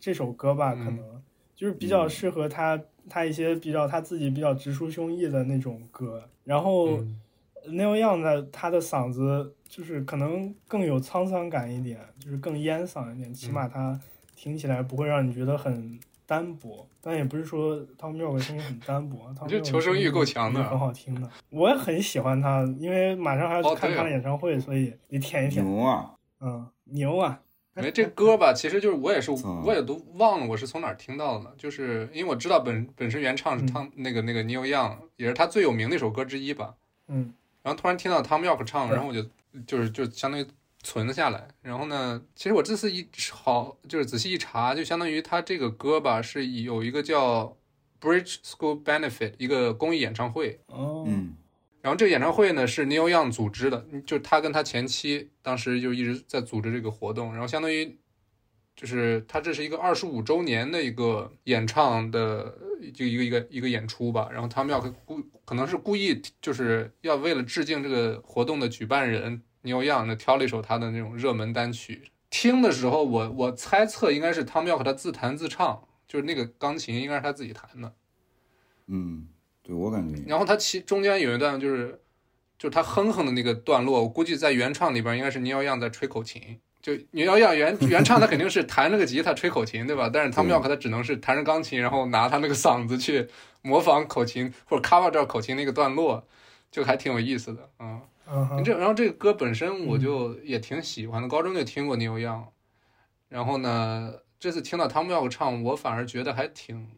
[0.00, 1.22] 这首歌吧，可能。
[1.54, 6.98] 就是比较适合他他一些比较他自己比较直抒胸臆的那种歌，然后。
[6.98, 7.18] 嗯。
[7.64, 14.00] Neil Young 的他的嗓子就是可能更有沧桑感一点，就是更烟嗓一点，起码他
[14.42, 16.84] 听起来不会让你觉得很单薄。
[17.00, 21.30] 但也不是说 Tom York 的声音很单薄，Tom 这求生欲够强的很好听的。
[21.50, 25.64] 我也很喜欢他，因为马上还要哦去看他的演唱会，所以你舔一舔。
[25.64, 26.10] 牛啊！
[26.40, 27.40] 嗯，牛啊！
[27.76, 29.30] 因为这歌吧，其实就是我也是，
[29.64, 31.50] 我也都忘了我是从哪儿听到的呢。
[31.56, 36.74] 就是因为我知道本本身原唱是嗯汤、那个那个 Neil Young，也是他最有名的一首歌之一吧。
[37.06, 37.32] 嗯
[37.62, 39.24] 然后突然听到 Tom York 唱，然后我就
[39.64, 40.44] 就是就相当于
[40.82, 41.48] 存了下来。
[41.62, 47.56] 然后呢，其实我这次一好就是仔细一查，就相当于他这个歌吧是有一个叫
[48.00, 50.60] Bridge School Benefit 一个公益演唱会。
[50.66, 51.36] 哦嗯，
[51.80, 57.96] 然后这个演唱会呢是 Neil Young 组织的，就是他跟他前妻当时就一直在组织这个活动，然后相当于
[58.74, 62.58] 就是他这是一个二十五周年的一个演唱的
[62.94, 77.92] 就一个一个一个演出吧，然后他们要故可能是故意就是要为了致敬这个活动的举办人 Neil Young 呢挑了一首他的那种热门单曲，听的时候我我猜测应该是 Tom York 他自弹自唱，就是那个钢琴应该是他自己弹的。
[78.86, 79.28] 嗯，
[79.62, 82.00] 对我感觉然后他其中间有一段就是，
[82.58, 86.60] 就是他哼哼的那个段落，我估计在原唱里边应该是尼奥样在吹口琴。
[86.82, 90.10] 就尼奥样原原唱他肯定是弹着个吉他吹口琴，对吧？
[90.12, 93.28] 但是汤姆对耀克他只能是弹着钢琴，然后拿他那个嗓子去
[93.62, 96.26] 模仿口琴或者 cover 掉口琴那个段落，
[96.72, 98.00] 就还挺有意思的，嗯。
[98.26, 102.46] 嗯哼，这然后这个歌本身我就也挺喜欢的，高中就听过 Neil Young，
[103.28, 106.88] 然后呢，这次听到汤姆耀克唱，我反而觉得还挺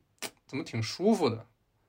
[0.46, 1.46] 怎么挺舒服的。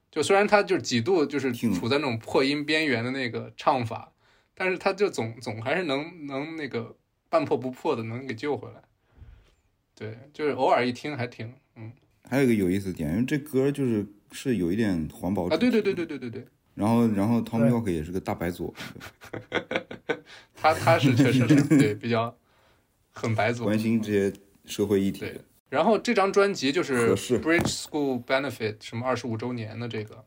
[0.10, 4.14] 就虽然他就几度就是处在那种破音边缘的那个唱法，
[4.54, 6.96] 但是他就总总还是能能那个
[7.30, 8.82] 半破不破的能给救回来。
[9.94, 11.92] 对，就是偶尔一听还挺嗯
[12.30, 16.06] 还有一个有意思的点，因为这歌就是是有一点环保啊，对对对对。
[16.06, 18.74] 对对对对，然后然后 Tom 对 York 也是个大白左，
[20.56, 22.38] 他他是确实是对比较
[23.12, 24.34] 很白左，关心这些
[24.66, 25.42] 社会议题对。
[25.70, 30.24] 然后这张专辑就是 Bridge School Benefit 什么二十五周年的这个，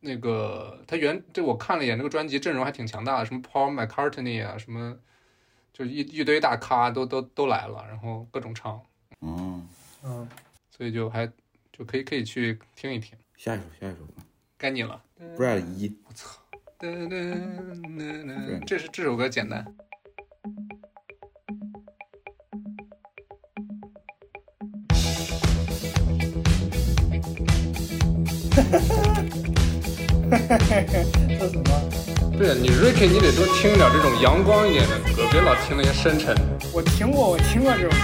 [0.00, 4.96] 那个他原这我看了一眼，这个专辑阵容还挺强大的，什么 Paul McCartney 啊，什么
[5.72, 8.80] 就一一堆大咖都都都来了，然后各种唱，
[9.20, 9.62] 哦，
[10.04, 10.28] 嗯，
[10.70, 11.26] 所以就还
[11.72, 13.16] 就可以可以去听一听。
[13.36, 14.22] 下一首下一首吧
[14.60, 15.00] 该你了
[15.36, 15.88] ，，Brad 一，
[16.80, 17.08] 噔噔
[17.96, 19.64] 噔噔这是这首歌简单。
[28.50, 28.62] 哈
[30.32, 30.78] 哈哈
[31.38, 31.70] 这什么？
[32.36, 36.34] 对你 Ricky，你得多听点这种阳光一点的歌，别老听那些深沉。
[36.74, 37.96] 我听过，我听过这种。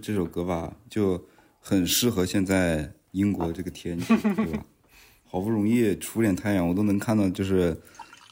[0.00, 1.22] 这首歌吧，就
[1.60, 4.64] 很适合现在英国这个天气，对吧？
[5.28, 7.76] 好不容易出点太阳，我都能看到，就是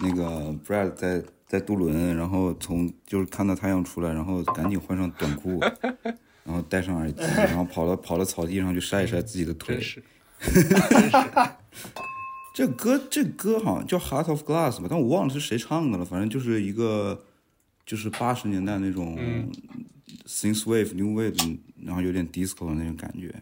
[0.00, 5.60] 那个 Brad 在在渡轮，然后从就是看到太阳出来，然后赶紧换上短裤，
[6.44, 9.84] 然后戴上耳机，然后跑到跑到草地上去晒一晒自己的腿真。
[9.84, 10.02] 是，
[12.52, 16.04] 这歌这歌好像叫《Heart of Glass》吧，但我忘了是谁唱的了。
[16.04, 17.22] 反正就是一个，
[17.86, 19.16] 就是八十年代那种
[20.09, 23.32] 嗯 synth wave、new wave，然后有点 disco 的那种感觉，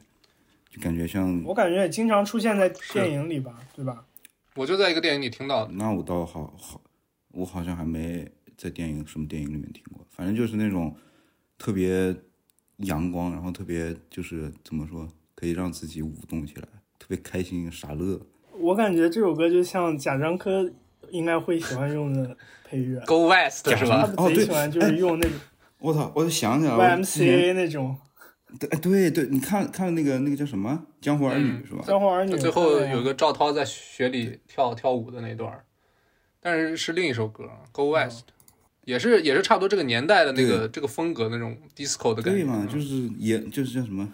[0.71, 4.05] 就感觉像我感觉也经常出现在电影里吧，对吧？
[4.55, 5.73] 我就在一个电影里听到的。
[5.73, 6.81] 那我倒好好，
[7.33, 10.05] 我好像还没在电影什么电影里面听过。
[10.11, 10.97] 反正就是那种
[11.59, 12.15] 特别
[12.79, 16.67] 阳光，然后特别就是怎么说，可以让自己舞动起来，
[16.99, 18.21] 特别开心傻乐。
[18.59, 20.69] 我感觉这首歌就像贾樟柯
[21.11, 24.11] 应该会喜欢用的配乐，Go West 是吧？
[24.17, 25.39] 哦对贼喜欢就是用那种
[25.79, 26.11] 我操！
[26.15, 27.97] 我想起来了 YMCA 那种。
[28.61, 30.71] 对哎对对，你看看那个那个叫什么
[31.05, 31.83] 《江湖儿女》嗯是吧？
[31.87, 35.65] 江湖儿女，最后有个赵涛在雪里跳跳舞的那段儿，
[36.41, 38.21] 但是是另一首歌《Go West》，
[38.85, 42.41] 也是也是差不多这个年代的那个这个风格那种 disco 的感觉。
[42.41, 44.09] 对嘛，就是也就是叫什么？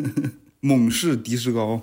[0.60, 1.80] 猛士迪士高，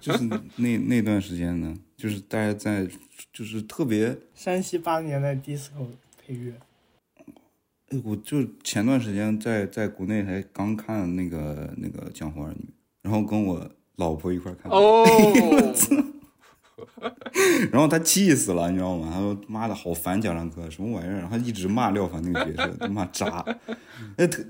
[0.00, 0.24] 就是
[0.56, 2.86] 那那段时间呢，就是大家在
[3.32, 5.86] 就是特别山西八十年代 disco
[6.20, 6.63] 配乐，哎
[8.02, 12.64] 我就前段时间在在国内还刚看那个那个《江湖儿女》，
[13.02, 15.04] 然后跟我老婆一块儿看的，哦，
[17.70, 19.10] 然后她气死了，你知道吗？
[19.12, 23.44] 她说：“妈的，好烦贾樟柯，什么玩意儿？”然后一直骂廖凡那个角色，他妈渣。
[24.16, 24.42] 那特，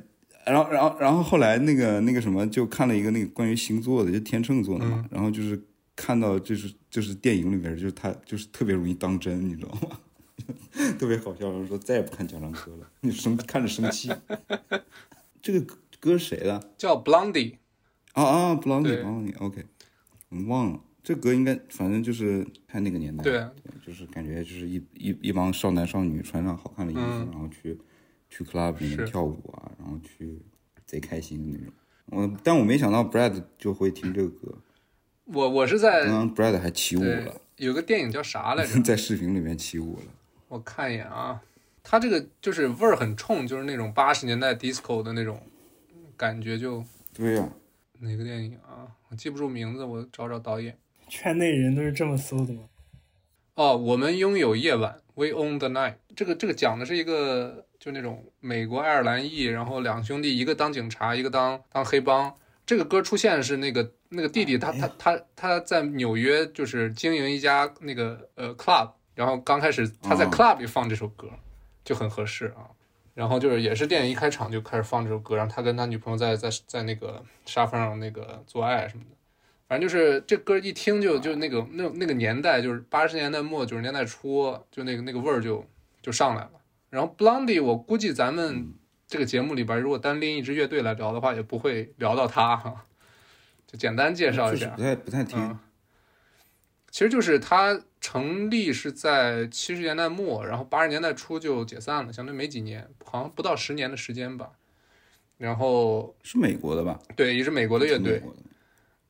[0.46, 5.60] 然后然后然后后来那个那个什么，就看了一个那个关于星座的，就天秤座的嘛，然后就是
[5.96, 9.98] 看到就是就是电影里边就是他就是特别容易当真，你知道吗？
[10.98, 14.12] 特别好笑，然后说再也不看贾樟柯了，你生看着生气。
[15.40, 16.72] 这个歌谁的？
[16.76, 17.56] 叫 Blondie，
[18.12, 19.64] 啊啊，Blondie，Blondie，OK，、
[20.30, 20.80] 我忘了。
[21.02, 23.46] 这歌应该反正就是看那个年代，对
[23.86, 27.78] 就是感觉就是一一一帮少男少女穿上好看的衣服，嗯然后去
[28.30, 30.40] 去 club 里面跳舞啊，然后去
[30.86, 31.74] 贼开心的那种。
[32.06, 34.58] 我但我没想到 Brad 就会听这个歌，
[35.26, 38.80] 我我是在刚刚 Brad 还起舞了，有个电影叫啥来着？
[38.80, 40.06] 在视频里面起舞了。
[40.54, 41.42] 我看一眼啊，
[41.82, 45.42] 它这个就是味儿很冲，就是那种八十年代 disco 的那种
[46.16, 46.84] 感觉就。
[47.12, 47.48] 对呀、
[47.98, 48.86] 哪个电影啊？
[49.08, 50.78] 我记不住名字，我找找导演。
[51.08, 52.60] 圈内人都是这么搜的吗？
[53.54, 55.94] 哦，我们拥有夜晚，We Own the Night。
[56.14, 62.32] 这个这个讲的是一个就那种美国爱尔兰裔，然后两兄弟，一个当警察，一个当当黑帮。
[62.64, 71.28] 这个歌出现是那个那个弟弟他他他他在纽约就是经营一家那个呃 club，然后刚开始他在哦 club 里放这首歌，
[71.84, 72.68] 就很合适啊。
[73.14, 79.10] 然后就是也是电影一开场就开始放这首歌，然后他跟他女朋友在在在那个沙发上那个做爱什么的。
[79.68, 85.64] 反正就是这歌一听就就那个那那个年代，就是八十年代末九十年代初，就那个那个味儿就
[86.02, 86.50] 就上来了。
[86.90, 88.74] 然后 Blondie，我估计咱们
[89.06, 92.84] 这个节目里边，如果单拎一支乐队来聊的话，也不会聊到他哈。
[93.66, 95.40] 就简单介绍一下不，太不太听。
[95.40, 95.58] 嗯，
[96.94, 104.52] 其实就是它成立是在七十年代末，然后八十年代初就解散了，相当于没几年，好像不到十年的时间吧。
[105.36, 106.96] 然后是美国的吧？
[107.16, 108.22] 对，也是美国的乐队，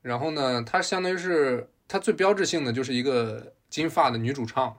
[0.01, 4.75] 然后呢，它相当于是它最标志性的就是一个金发的女主唱，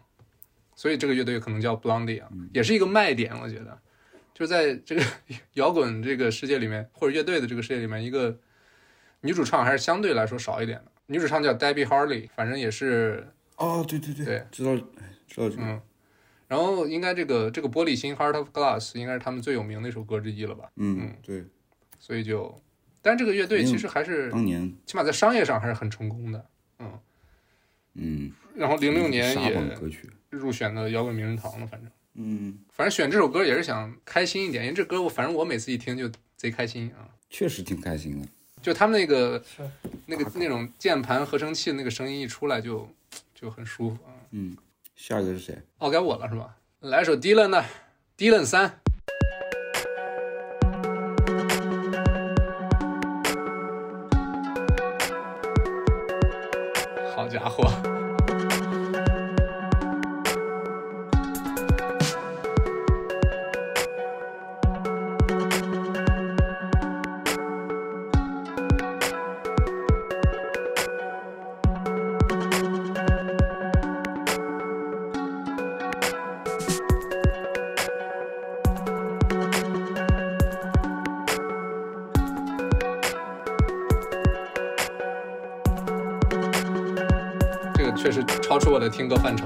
[0.76, 3.80] 所以这个乐队可能叫 Blondie 啊，也是一个卖点，我觉得，
[4.34, 5.04] 就在这个
[5.54, 8.36] 摇滚这个世界里面，或者乐队的这个世界里面，一个
[9.22, 10.92] 女主唱还是相对来说少一点的。
[11.08, 13.28] 女主唱叫 Debbie Harley，反正也是，
[13.58, 15.64] 哦，对对对，对知道哎知道这个。
[15.64, 15.82] 嗯，
[16.48, 21.44] 然后应该这个这个玻璃心 Heart of Glass 应该是他们最有名的一首歌之一了吧，嗯，对，
[22.00, 22.62] 所以就，
[23.02, 26.46] 但这个乐队其实还是当年起码在商业上还是很成功的，
[26.80, 27.00] 嗯
[27.94, 29.78] 嗯，然后零六年也，
[30.30, 31.92] 入选了摇滚名人堂了，反正。
[32.18, 38.28] 嗯，反正选这首歌也是想开心一点，因为这歌我反正我每次一听就贼开心啊，确实挺开心的。
[38.66, 39.40] 就他们那个
[40.08, 42.90] 那个那种键盘合成器的那个声音一出来就
[43.36, 44.10] 就很舒服啊。
[44.32, 44.58] 嗯，
[44.96, 45.56] 下一个是谁？
[45.78, 46.56] 哦，该我了是吧？
[46.80, 47.64] 来首 Dylan 的
[48.18, 48.82] Dylan 三。
[57.16, 57.72] 好家伙！
[88.96, 89.45] 听歌范畴。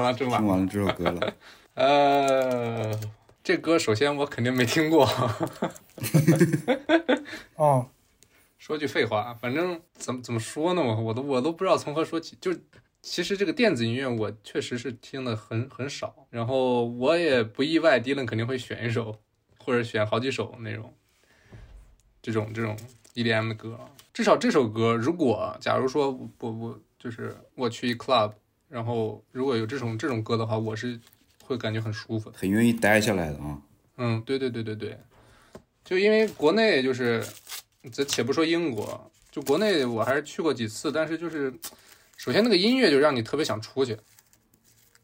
[0.00, 0.38] 了完了，真完了。
[0.38, 1.34] 听完了这首歌了。
[1.74, 3.00] 呃，
[3.42, 5.08] 这歌首先我肯定没听过。
[7.56, 7.88] 哦，
[8.58, 12.36] 说句废话，反正怎么怎么说呢，我我都我都不知道从何说起。
[12.40, 12.54] 就
[13.00, 19.18] 其实这个电子音乐我确实是听的很很少，然后我也不意外，迪伦肯定会选一首
[19.58, 20.94] 或者选好几首那种
[22.20, 22.76] 这种这种
[23.14, 23.78] EDM 的歌。
[24.12, 28.32] 至少这首歌，如果假如说我我我就是我去一 club，
[28.72, 30.98] 然后如果有这种这种歌的话，我是
[31.44, 32.38] 会感觉很舒服的。
[32.38, 33.60] 很愿意待下来的啊。
[33.98, 34.98] 嗯，对对对对对，
[35.84, 37.22] 就因为国内就是，
[37.92, 41.52] 咱且不说英国，就国内我还是去过几次，但是就是，
[42.16, 43.98] 首先那个音乐就让你特别想出去，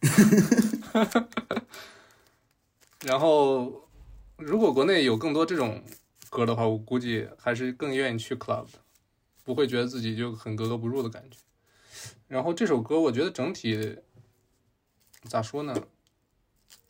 [3.04, 3.86] 然后
[4.38, 5.84] 如果国内有更多这种
[6.30, 8.78] 歌的话，我估计还是更愿意去 club 的，
[9.44, 11.36] 不会觉得自己就很格格不入的感觉。
[12.28, 13.98] 然后这首歌我觉得整体
[15.24, 15.74] 咋说呢？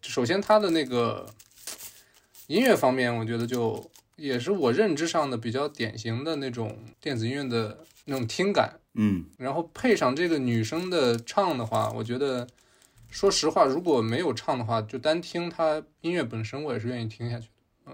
[0.03, 1.26] 首先它的那个。
[2.49, 12.49] 音乐方面，我觉得就也是我认知上的比较典型的那种电子音乐的那种听感，嗯，然后配上这个女生的唱的话，我觉得，
[13.11, 17.51] 说实话，如果没有唱的话，就单听她音乐本身，我也是愿意听下去
[17.84, 17.93] 的，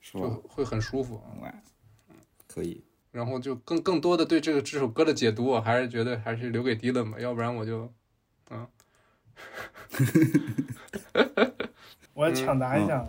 [0.00, 0.24] 是吧？
[0.24, 1.18] 就会很舒服。
[1.40, 2.84] 嗯，可以。
[3.12, 7.92] 然后就更更多的对这个这首歌的解读，我还是觉得还是留给 Dylan 吧，要不然我就，
[8.50, 8.66] 嗯，
[12.14, 13.06] 我抢答一下。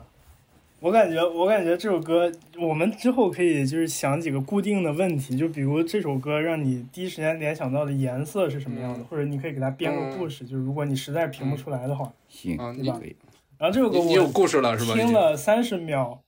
[0.82, 2.30] 我感觉，我感觉这首歌，
[2.60, 12.12] 我们之后可以就是想几个固定的问题，就比如这首歌让你第一时间联想到的颜色是什么样的，嗯或者你可以给它编个故事，就是如果你实在评不出来的话。
[12.28, 13.16] 行，啊你可以。
[13.58, 14.94] 然后这首歌我你有我故事了是吧？
[14.94, 16.22] 听了三十秒，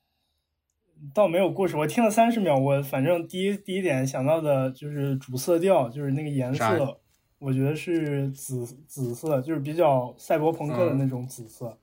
[1.14, 7.00] 倒没有故事，我听了三十秒，我反正第一第一点想到的就是主色调，就是那个颜色，
[7.40, 11.78] 我觉得是紫紫色，就是比较赛博朋克的那种紫色，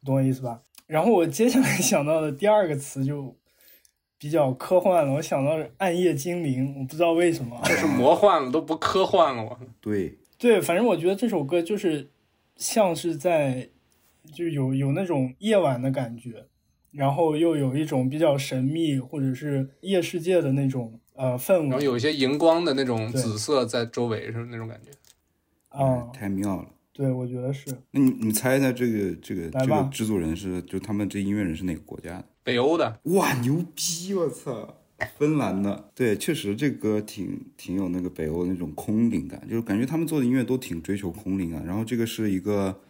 [0.00, 0.62] 你懂我意思吧？
[0.86, 3.36] 然后我接下来想到的第二个词就
[4.18, 7.60] 比较科幻了，我想到是暗夜精灵，我不知道为什么。
[7.64, 9.58] 这是魔幻了，都不科幻了，我。
[9.80, 12.08] 对， 对，反正我觉得这首歌就是
[12.54, 13.68] 像是在，
[14.32, 16.46] 就有有那种夜晚的感觉，
[16.96, 24.90] 然后又有一种比较神秘或者是夜世界的那种呃氛围然后有一些荧光的那种紫色在周围，是那种感觉。
[25.68, 26.68] 啊、太妙了。
[26.92, 32.24] 对，我觉得是那你你猜一下这个这个这个制作人是就他们这音乐人是哪个国家的？
[32.42, 34.14] 北欧的，哇，牛逼！
[34.14, 34.78] 我操，
[35.18, 35.90] 芬兰的。
[35.94, 41.62] 对，确实这歌挺挺有那个北欧那种空灵感，就是感觉他们做的音乐都挺追求空灵感。
[41.66, 42.80] 然后这个是一个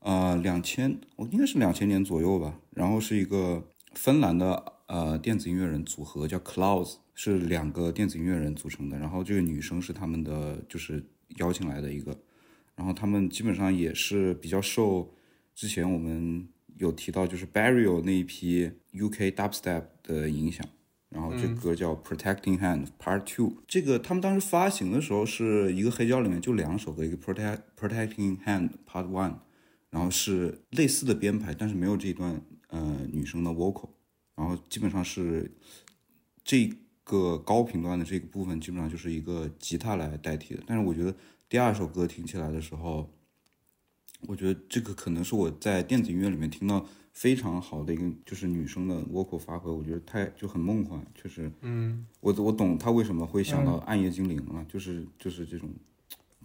[0.00, 2.58] 呃两千，我应该是两千年左右吧。
[2.70, 8.98] 然后是一个芬兰的呃电子音乐人组合叫 Clouds，是两个电子音乐人组成的。
[8.98, 11.04] 然后这个女生是他们的就是
[11.36, 12.16] 邀请来的一个。
[12.74, 15.12] 然后他们基本上也是比较受
[15.54, 16.48] 之前我们
[16.78, 20.66] 有提到，就是 Burial 那一批 UK dubstep 的影响。
[21.10, 23.54] 然后这歌叫 Protecting Hand Part Two。
[23.66, 29.34] 这个他们当时发行的时候是一个黑胶里面就两首歌，一个 Protect Protecting Hand Part One，
[29.90, 33.90] 然后是类似的编排，但是没有这一段呃女生的 vocal。
[34.36, 35.50] 然后基本上是
[36.42, 36.72] 这
[37.04, 40.62] 个高频段的这个部分，基本上就是一个吉他来代替的。
[40.66, 41.14] 但是我觉得
[41.48, 43.10] 第二首歌听起来的时候，
[44.22, 55.68] 我觉得这个可能是我在电子音乐里面听到非常好的一个，就是女生的 vocal 发挥，我觉得太就很梦幻，确实，嗯，我我懂他为什么会想到暗夜精灵了，就是就是这种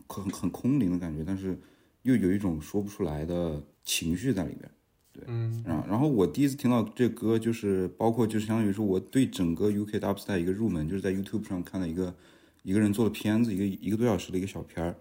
[0.08, 1.58] 很很空灵的感觉，但是
[2.06, 4.72] 又有一种说不出来的情绪在里边。
[5.28, 12.14] 嗯，然后然后我第一次听到这歌，就是包括就是相当于说我对整个 UK dubstep 一个入门，就是在 YouTube 上看了一个
[12.64, 14.96] 一个人做的片子，一个一个多小时的一个小片儿，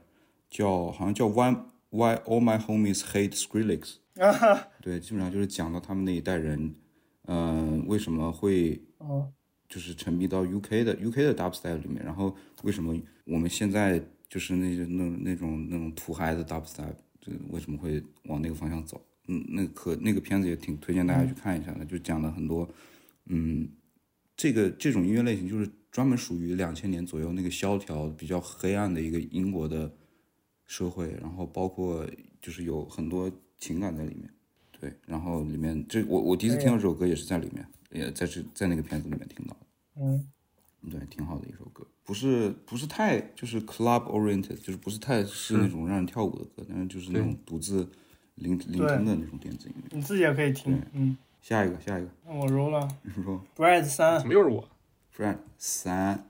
[0.49, 1.53] 叫好像叫 Why
[1.91, 3.97] Why All My Homies Hate Skrillex。
[4.81, 6.75] 对，基本上就是讲到他们那一代人，
[7.27, 9.33] 嗯、为什么会哦
[9.69, 19.01] 就是沉迷到 UK 的 UK 的 dubstep 里面，然后为什么我们现在就是那那那种那种土嗨的 dubstep，这为什么会往那个方向走？
[19.27, 22.69] 嗯，那可那个片子也挺推荐大家去看一下的，就讲了很多，
[23.27, 23.69] 嗯，
[24.37, 29.91] 这个这种音乐类型就是专门属于两千年左右那个萧条比较黑暗的一个英国的
[30.67, 32.07] 社会，然后包括
[32.43, 34.29] 就是有很多情感在里面，
[34.79, 39.67] 对，然后里面这我我第一次听到这首歌也是在里面，也在这在那个片子里面听到的。
[40.03, 40.27] 嗯，
[40.91, 47.89] 对，挺好的一首歌，不是不是太就是 club oriented，就是不是太是那种让人跳舞的歌，但是就是那种独自
[48.37, 49.97] 聆聆听的那种电子音乐。
[49.97, 50.81] 你自己也可以听。
[50.93, 54.69] 嗯，下一个，下一个，那我 roll 了你说 Bright 三怎么又是我
[55.17, 56.27] ？Friend 三，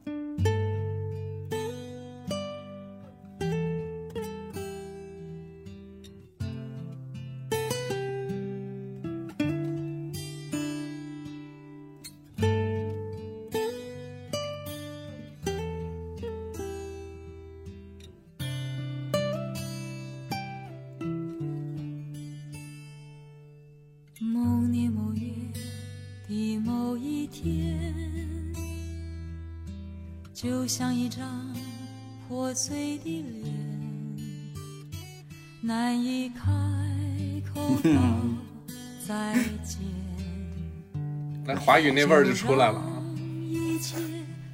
[41.75, 43.03] 那华语那味儿就出来了啊。
[43.17, 43.97] 让一切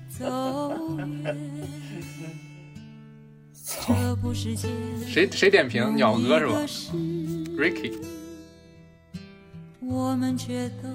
[0.09, 0.25] 走
[0.97, 1.37] 远，
[3.53, 4.71] 这不是件
[5.07, 5.95] 谁谁点评？
[5.97, 6.55] 鸟哥是吧
[7.59, 7.93] ？Ricky，
[9.81, 10.89] 我们却都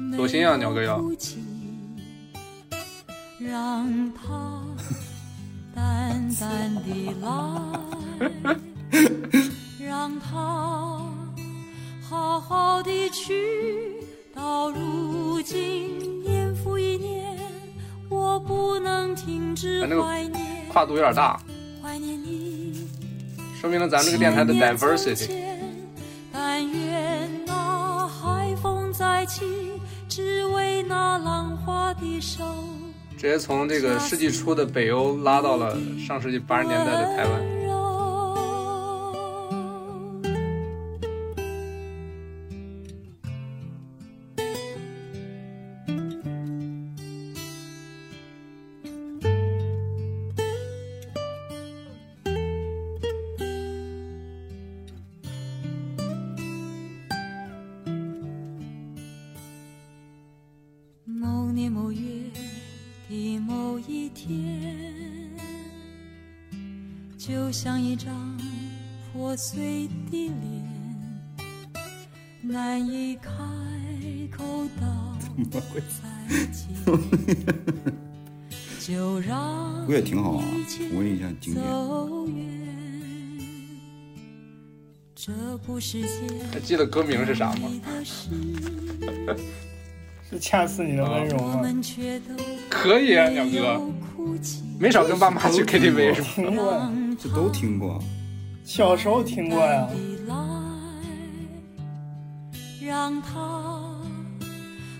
[0.00, 1.00] 没走心啊鸟哥要
[3.38, 4.60] 让它
[5.72, 6.82] 淡淡的
[7.22, 7.78] 来，
[20.74, 21.40] 跨度有点大。
[23.60, 25.30] 说明了咱们这个电台的 diversity。
[26.32, 29.44] 但愿那海风再起，
[30.08, 32.44] 只为那浪花的手。
[33.16, 37.53] 直接从这个世纪初的北欧拉到了上世纪八十年代的台湾。
[67.54, 68.36] 像一张
[69.12, 70.34] 破碎的脸，
[72.42, 73.30] 难以开
[74.36, 75.16] 口道
[75.48, 76.66] 再见。
[78.80, 81.64] 就让不也挺好啊一切我也想经典。
[81.64, 83.38] 走远，
[85.14, 86.10] 这不是件
[86.52, 87.70] 还记得歌名是啥吗？
[90.28, 91.38] 是恰似你的温柔
[92.68, 93.80] 可以啊，鸟哥，
[94.80, 96.92] 没少跟爸妈去 KTV 是吧？
[97.24, 98.02] 听过呀，这都听过。
[98.64, 99.88] 小时候听过呀。
[102.82, 103.80] 让它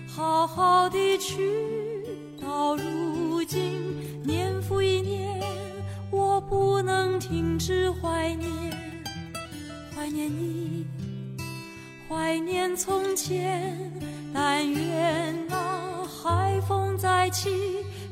[0.07, 1.37] 好好的去。
[2.41, 3.81] 到如今，
[4.23, 5.39] 年复一年，
[6.11, 8.49] 我不能停止怀念，
[9.95, 10.85] 怀念你，
[12.07, 13.77] 怀念从前。
[14.33, 17.49] 但愿那海风再起，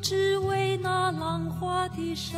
[0.01, 2.37] 只为那浪花的手。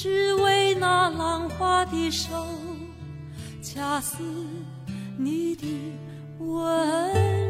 [0.00, 2.30] 只为那浪花的手，
[3.60, 4.22] 恰似
[5.16, 5.66] 你的
[6.38, 7.47] 温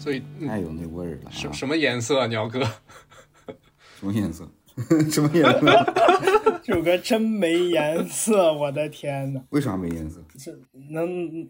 [0.00, 1.30] 所以嗯太有那味儿了、啊。
[1.30, 2.60] 什什么颜色啊，鸟哥？
[4.00, 4.48] 什么颜色？
[5.12, 5.92] 什么颜色？
[6.62, 10.22] 这首歌真没颜色，我的天呐，为啥没颜色？
[10.38, 10.50] 这
[10.90, 11.46] 能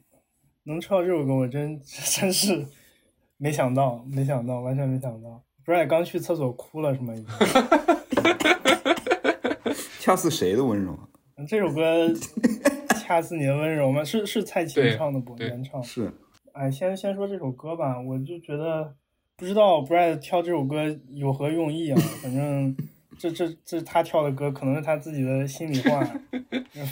[0.64, 2.66] 能唱这首歌，我真 真是
[3.36, 5.40] 没想到，没想到，完全没想到。
[5.64, 7.14] 不是刚去厕所哭了是吗？
[7.14, 7.26] 已经
[10.00, 11.06] 恰似谁的温柔啊？
[11.46, 12.12] 这首歌
[13.00, 14.02] 恰似你的温柔吗？
[14.02, 15.36] 是是蔡琴对唱的不？
[15.36, 15.80] 对原唱。
[15.84, 16.12] 是
[16.52, 18.94] 哎，先先说这首歌吧，我就觉得
[19.36, 21.96] 不知道 Brad 挑这首歌有何用意啊？
[22.22, 22.76] 反正
[23.18, 26.00] 这这这他挑的歌，可能是他自己的心里话，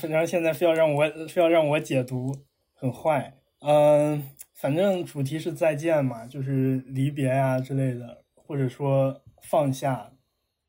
[0.09, 2.34] 然后现在非要让我非要让我解读，
[2.74, 3.34] 很坏。
[3.61, 4.22] 嗯，
[4.54, 10.12] 反正主题是再见嘛，就是离别呀、之类的，或者说放下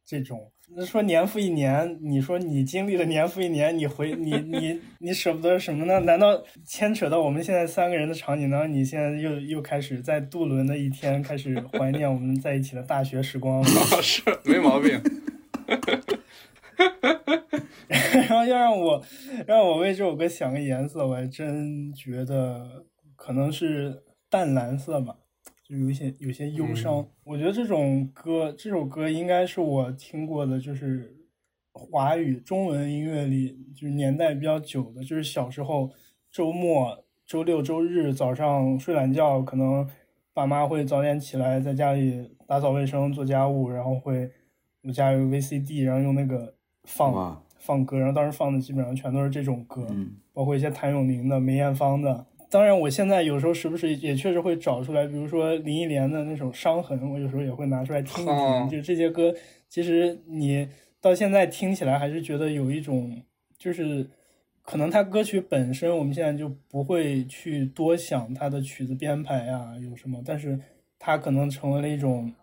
[0.05, 0.51] 这种。
[0.76, 5.99] 那说年复一年，你说你经历了年复一年，你回你你你舍不得什么呢？
[6.01, 8.67] 难道牵扯到我们现在三个人的场景呢？
[8.67, 13.65] 你现在又又开始在渡轮的一天开始怀念我们在一起的大学时光吗？
[13.97, 15.01] 哦，是没毛病。
[17.88, 19.03] 然后要让我
[19.47, 25.15] 让我为这首歌想个颜色，我还真觉得可能是淡蓝色吧，
[25.70, 27.07] 就有一些有些忧伤。
[27.24, 31.15] 我觉得这种歌，这首歌应该是我听过的，就是
[31.72, 35.91] 华语中文音乐里，就是年代比较久的，就是小时候
[36.32, 39.88] 周末、周六、周日早上睡懒觉，可能
[40.34, 44.32] 爸妈会早点起来，在家里打扫卫生、做家务，然后会
[44.82, 46.55] 我家有 VCD，然后用那个
[46.86, 52.26] 放，放歌，然后当时放的基本上全都是这种歌，嗯包括一些谭咏麟的、梅艳芳的。
[52.49, 58.35] 当然，我现在有时候时不时也确实会找出来，比如说林忆莲的那首《伤痕》，我有时候也会拿出来听一听。
[58.35, 59.33] 哦就这些歌，
[59.67, 60.67] 其实你
[60.99, 63.21] 到现在听起来还是觉得有一种，
[63.57, 64.09] 就是
[64.63, 70.59] 可能它歌曲本身，我们现在就不会去多想它的曲子编排啊有什么，但是
[70.97, 72.34] 它可能成为了一种，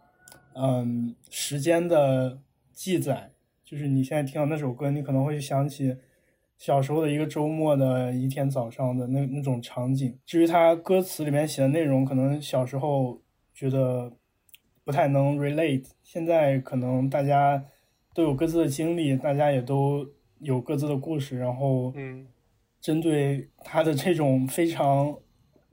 [0.54, 2.38] 嗯，时间的
[2.72, 3.32] 记载。
[3.64, 5.96] 就是你现在听到那首歌，你可能会想起
[6.58, 10.18] 小时候的一个周末的一天早上的那那种场景。
[10.24, 13.20] 至于他歌词里面写的内容，可能小时候
[13.54, 14.12] 觉得
[14.84, 17.62] 不太能 relate，现在可能大家
[18.14, 20.06] 都有各自的经历，大家也都
[20.38, 22.26] 有各自的故事，然后嗯，
[22.80, 25.14] 针对他的这种非常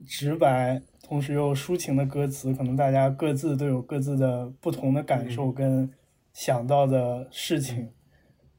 [0.06, 5.90] 直白，同时又抒情的歌词，可能大家各自都有各自的不同的感受跟
[6.34, 7.90] 想到的事情，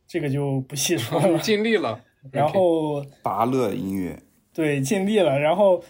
[0.07, 1.38] 这个就不细说了。
[1.39, 2.02] 尽力了。
[2.31, 4.18] 然后拔乐音乐，
[4.53, 5.84] 对尽力了，然后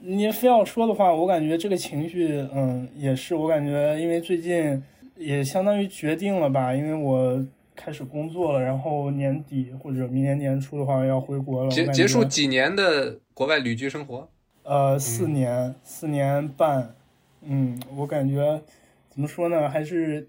[0.00, 4.82] 你非要说的话，我感觉这个情绪，嗯，也是我感觉，因为最近
[5.16, 7.44] 也相当于决定了吧，因为我
[7.74, 14.28] 开始工作了，然后年底或者明年年初的话要回国了，结结束几年的国外旅居生活，
[14.64, 16.94] 呃，四年，四年半，
[17.42, 18.60] 嗯，我感觉
[19.08, 20.28] 怎么说呢，还是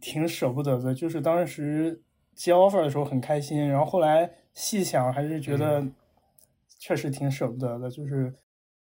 [0.00, 0.94] 挺舍不得的。
[0.94, 2.00] 就是当时
[2.34, 5.86] 接 offer 的时候很开心，然后后来细想，还是觉得
[6.78, 7.90] 确实挺舍不得的。
[7.90, 8.32] 就是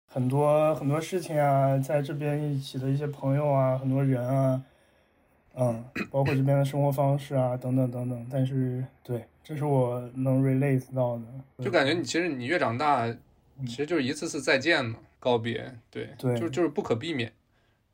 [0.06, 4.62] 很多很多事情啊，在这边一起的一些朋友啊，很多人啊，
[5.56, 8.28] 嗯，包括这边的生活方式啊，等等等等。
[8.30, 11.24] 但是，对，这是我能 relate 到的。
[11.64, 13.08] 就感觉你其实你越长大，
[13.66, 17.32] 其实就是一次次再见嘛，告别，对，对就就是不可避免。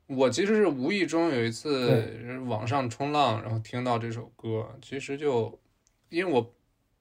[0.08, 5.56] 我其实是无意中有一次网上冲浪，然后听到这首歌，其实就
[6.08, 6.54] 因为我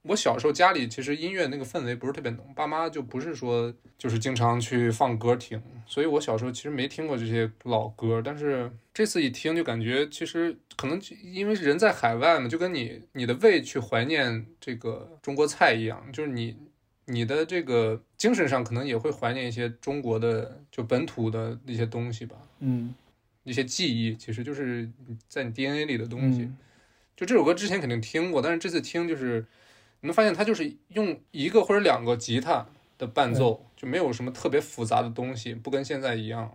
[0.07, 16.55] 我小时候家里其实音乐那个氛围不是特别浓，爸妈就不是说就是经常去放歌听，所以我小时候其实没听过这些老歌，但是这次一听就感觉其实可能因为人在海外嘛，就跟你你的胃去怀念这个中国菜一样，就是你
[17.05, 22.93] 你的这个精神上可能也会怀念一些中国的就本土的一些东西吧，嗯。
[23.43, 24.89] 一些记忆，其实就是
[25.29, 26.41] 在你 DNA 里的东西。
[26.41, 26.57] 嗯。
[27.15, 29.45] 就这首歌之前肯定听过，但是这次听就是
[30.02, 32.65] 你能发现它就是用一个或者两个吉他
[32.98, 36.52] 的伴奏，就没有什么特别复杂的东西，不跟现在一样，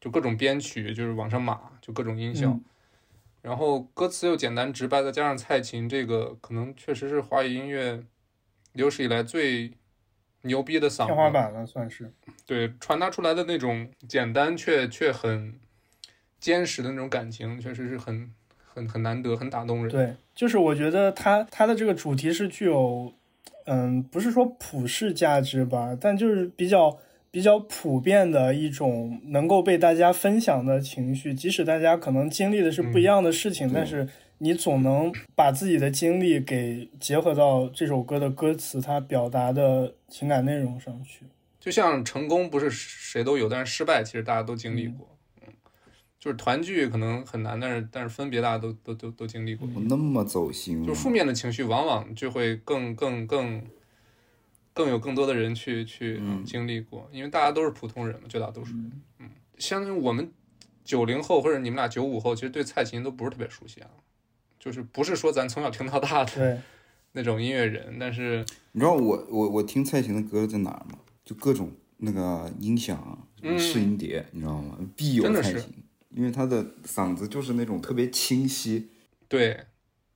[0.00, 2.50] 就各种编曲就是往上码，就各种音效。
[2.50, 2.64] 嗯
[3.42, 8.02] 然后歌词又简单直白，再加上蔡琴这个，可能确实是华语音乐
[8.72, 9.70] 有史以来最
[10.40, 12.12] 牛逼的嗓子，天花板了，算是。
[12.44, 15.60] 对，传达出来的那种简单却却很
[16.40, 18.28] 坚实的那种感情，确实是很
[18.76, 19.88] 很很难得，很打动人。
[19.88, 23.10] 对，就是我觉得它它的这个主题是具有，
[23.64, 26.98] 嗯，不是说普世价值吧，但就是比较
[27.30, 34.06] 比较普遍的一种能够被大家分享的情绪，即使大家可能经历的是不一样的事情，但是
[34.38, 41.24] 你总能把自己的经历给结合到这首歌的歌词它表达的情感内容上去。
[41.58, 45.08] 就像成功不是谁都有，但是失败其实大家都经历过。
[45.10, 45.15] 嗯，
[46.26, 49.68] 就是团聚可能很难，但是但是分别大家都都都都经历过。
[49.76, 53.62] 我那么走心吗，就负面的情绪往往就会更更更
[54.74, 58.90] 更有更多的人去去嗯经历过，因为大家都是普通人嘛，绝大多数人。
[59.20, 60.28] 嗯，相当于我们
[60.82, 63.90] 九零后或者你们俩九五后，其实对蔡琴都不是特别熟悉啊，
[64.58, 66.58] 就是不是说咱从小听到大的对，
[67.12, 70.98] 那种音乐人，但是你知道我我我听蔡琴的歌在哪儿吗？
[71.24, 73.16] 就各种那个音响
[73.56, 74.76] 试音碟，你知道吗？
[74.96, 75.72] 必有的是蔡琴，
[76.16, 78.88] 因为他的嗓子就是那种特别清晰，
[79.28, 79.66] 对，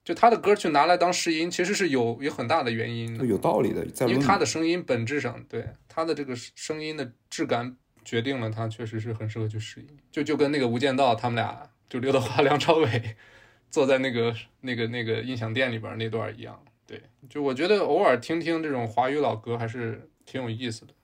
[0.02, 3.26] 就他的歌去拿来当试音，其实是有有很大的原因的。
[3.26, 13.16] 有道理的，在因为他的声音本质上，对他的这个声音的质感决定了他确实是很适合去试音，就就跟那个《无间道》他们俩就刘德华、梁朝伟
[13.70, 16.58] 坐在那个那个那个音响店里边那段一样。
[16.86, 20.94] 对，就我觉得偶尔听听这种华语老歌还是挺有意思的，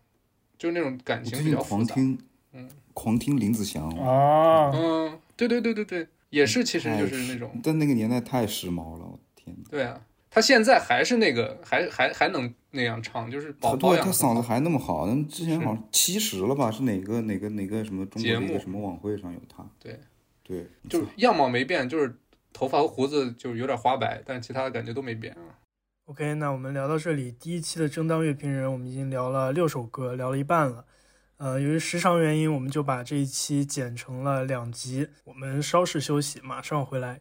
[0.56, 1.94] 就那种感情比较复杂。
[1.94, 2.18] 狂听，
[2.54, 9.64] 嗯，狂听林子祥，啊，嗯，对对对对对，也是其实就是那种但那个年代太时髦了，我天哪！
[9.68, 10.00] 对啊，
[10.30, 16.70] 他现在还是那个还还还能那样唱，就是保他对保养得很好他嗓子还那么好，那之前好像七十了吧？
[16.70, 19.62] 是哪个哪个哪个什么中国节目的一个什么晚会上有他？
[19.78, 20.00] 对
[20.42, 22.16] 对，就是样貌没变，就是
[22.54, 25.60] 头发和胡子就是有点花白，但是其他的感觉都没变啊。
[26.06, 30.86] OK，那我们聊到这里，第一期的正当乐评人我们已经聊了六首歌，聊了一半了。
[31.38, 35.06] 呃，由于时长原因，我们就把这一期剪成了两集。
[35.24, 37.20] 我们稍事休息，马上回来。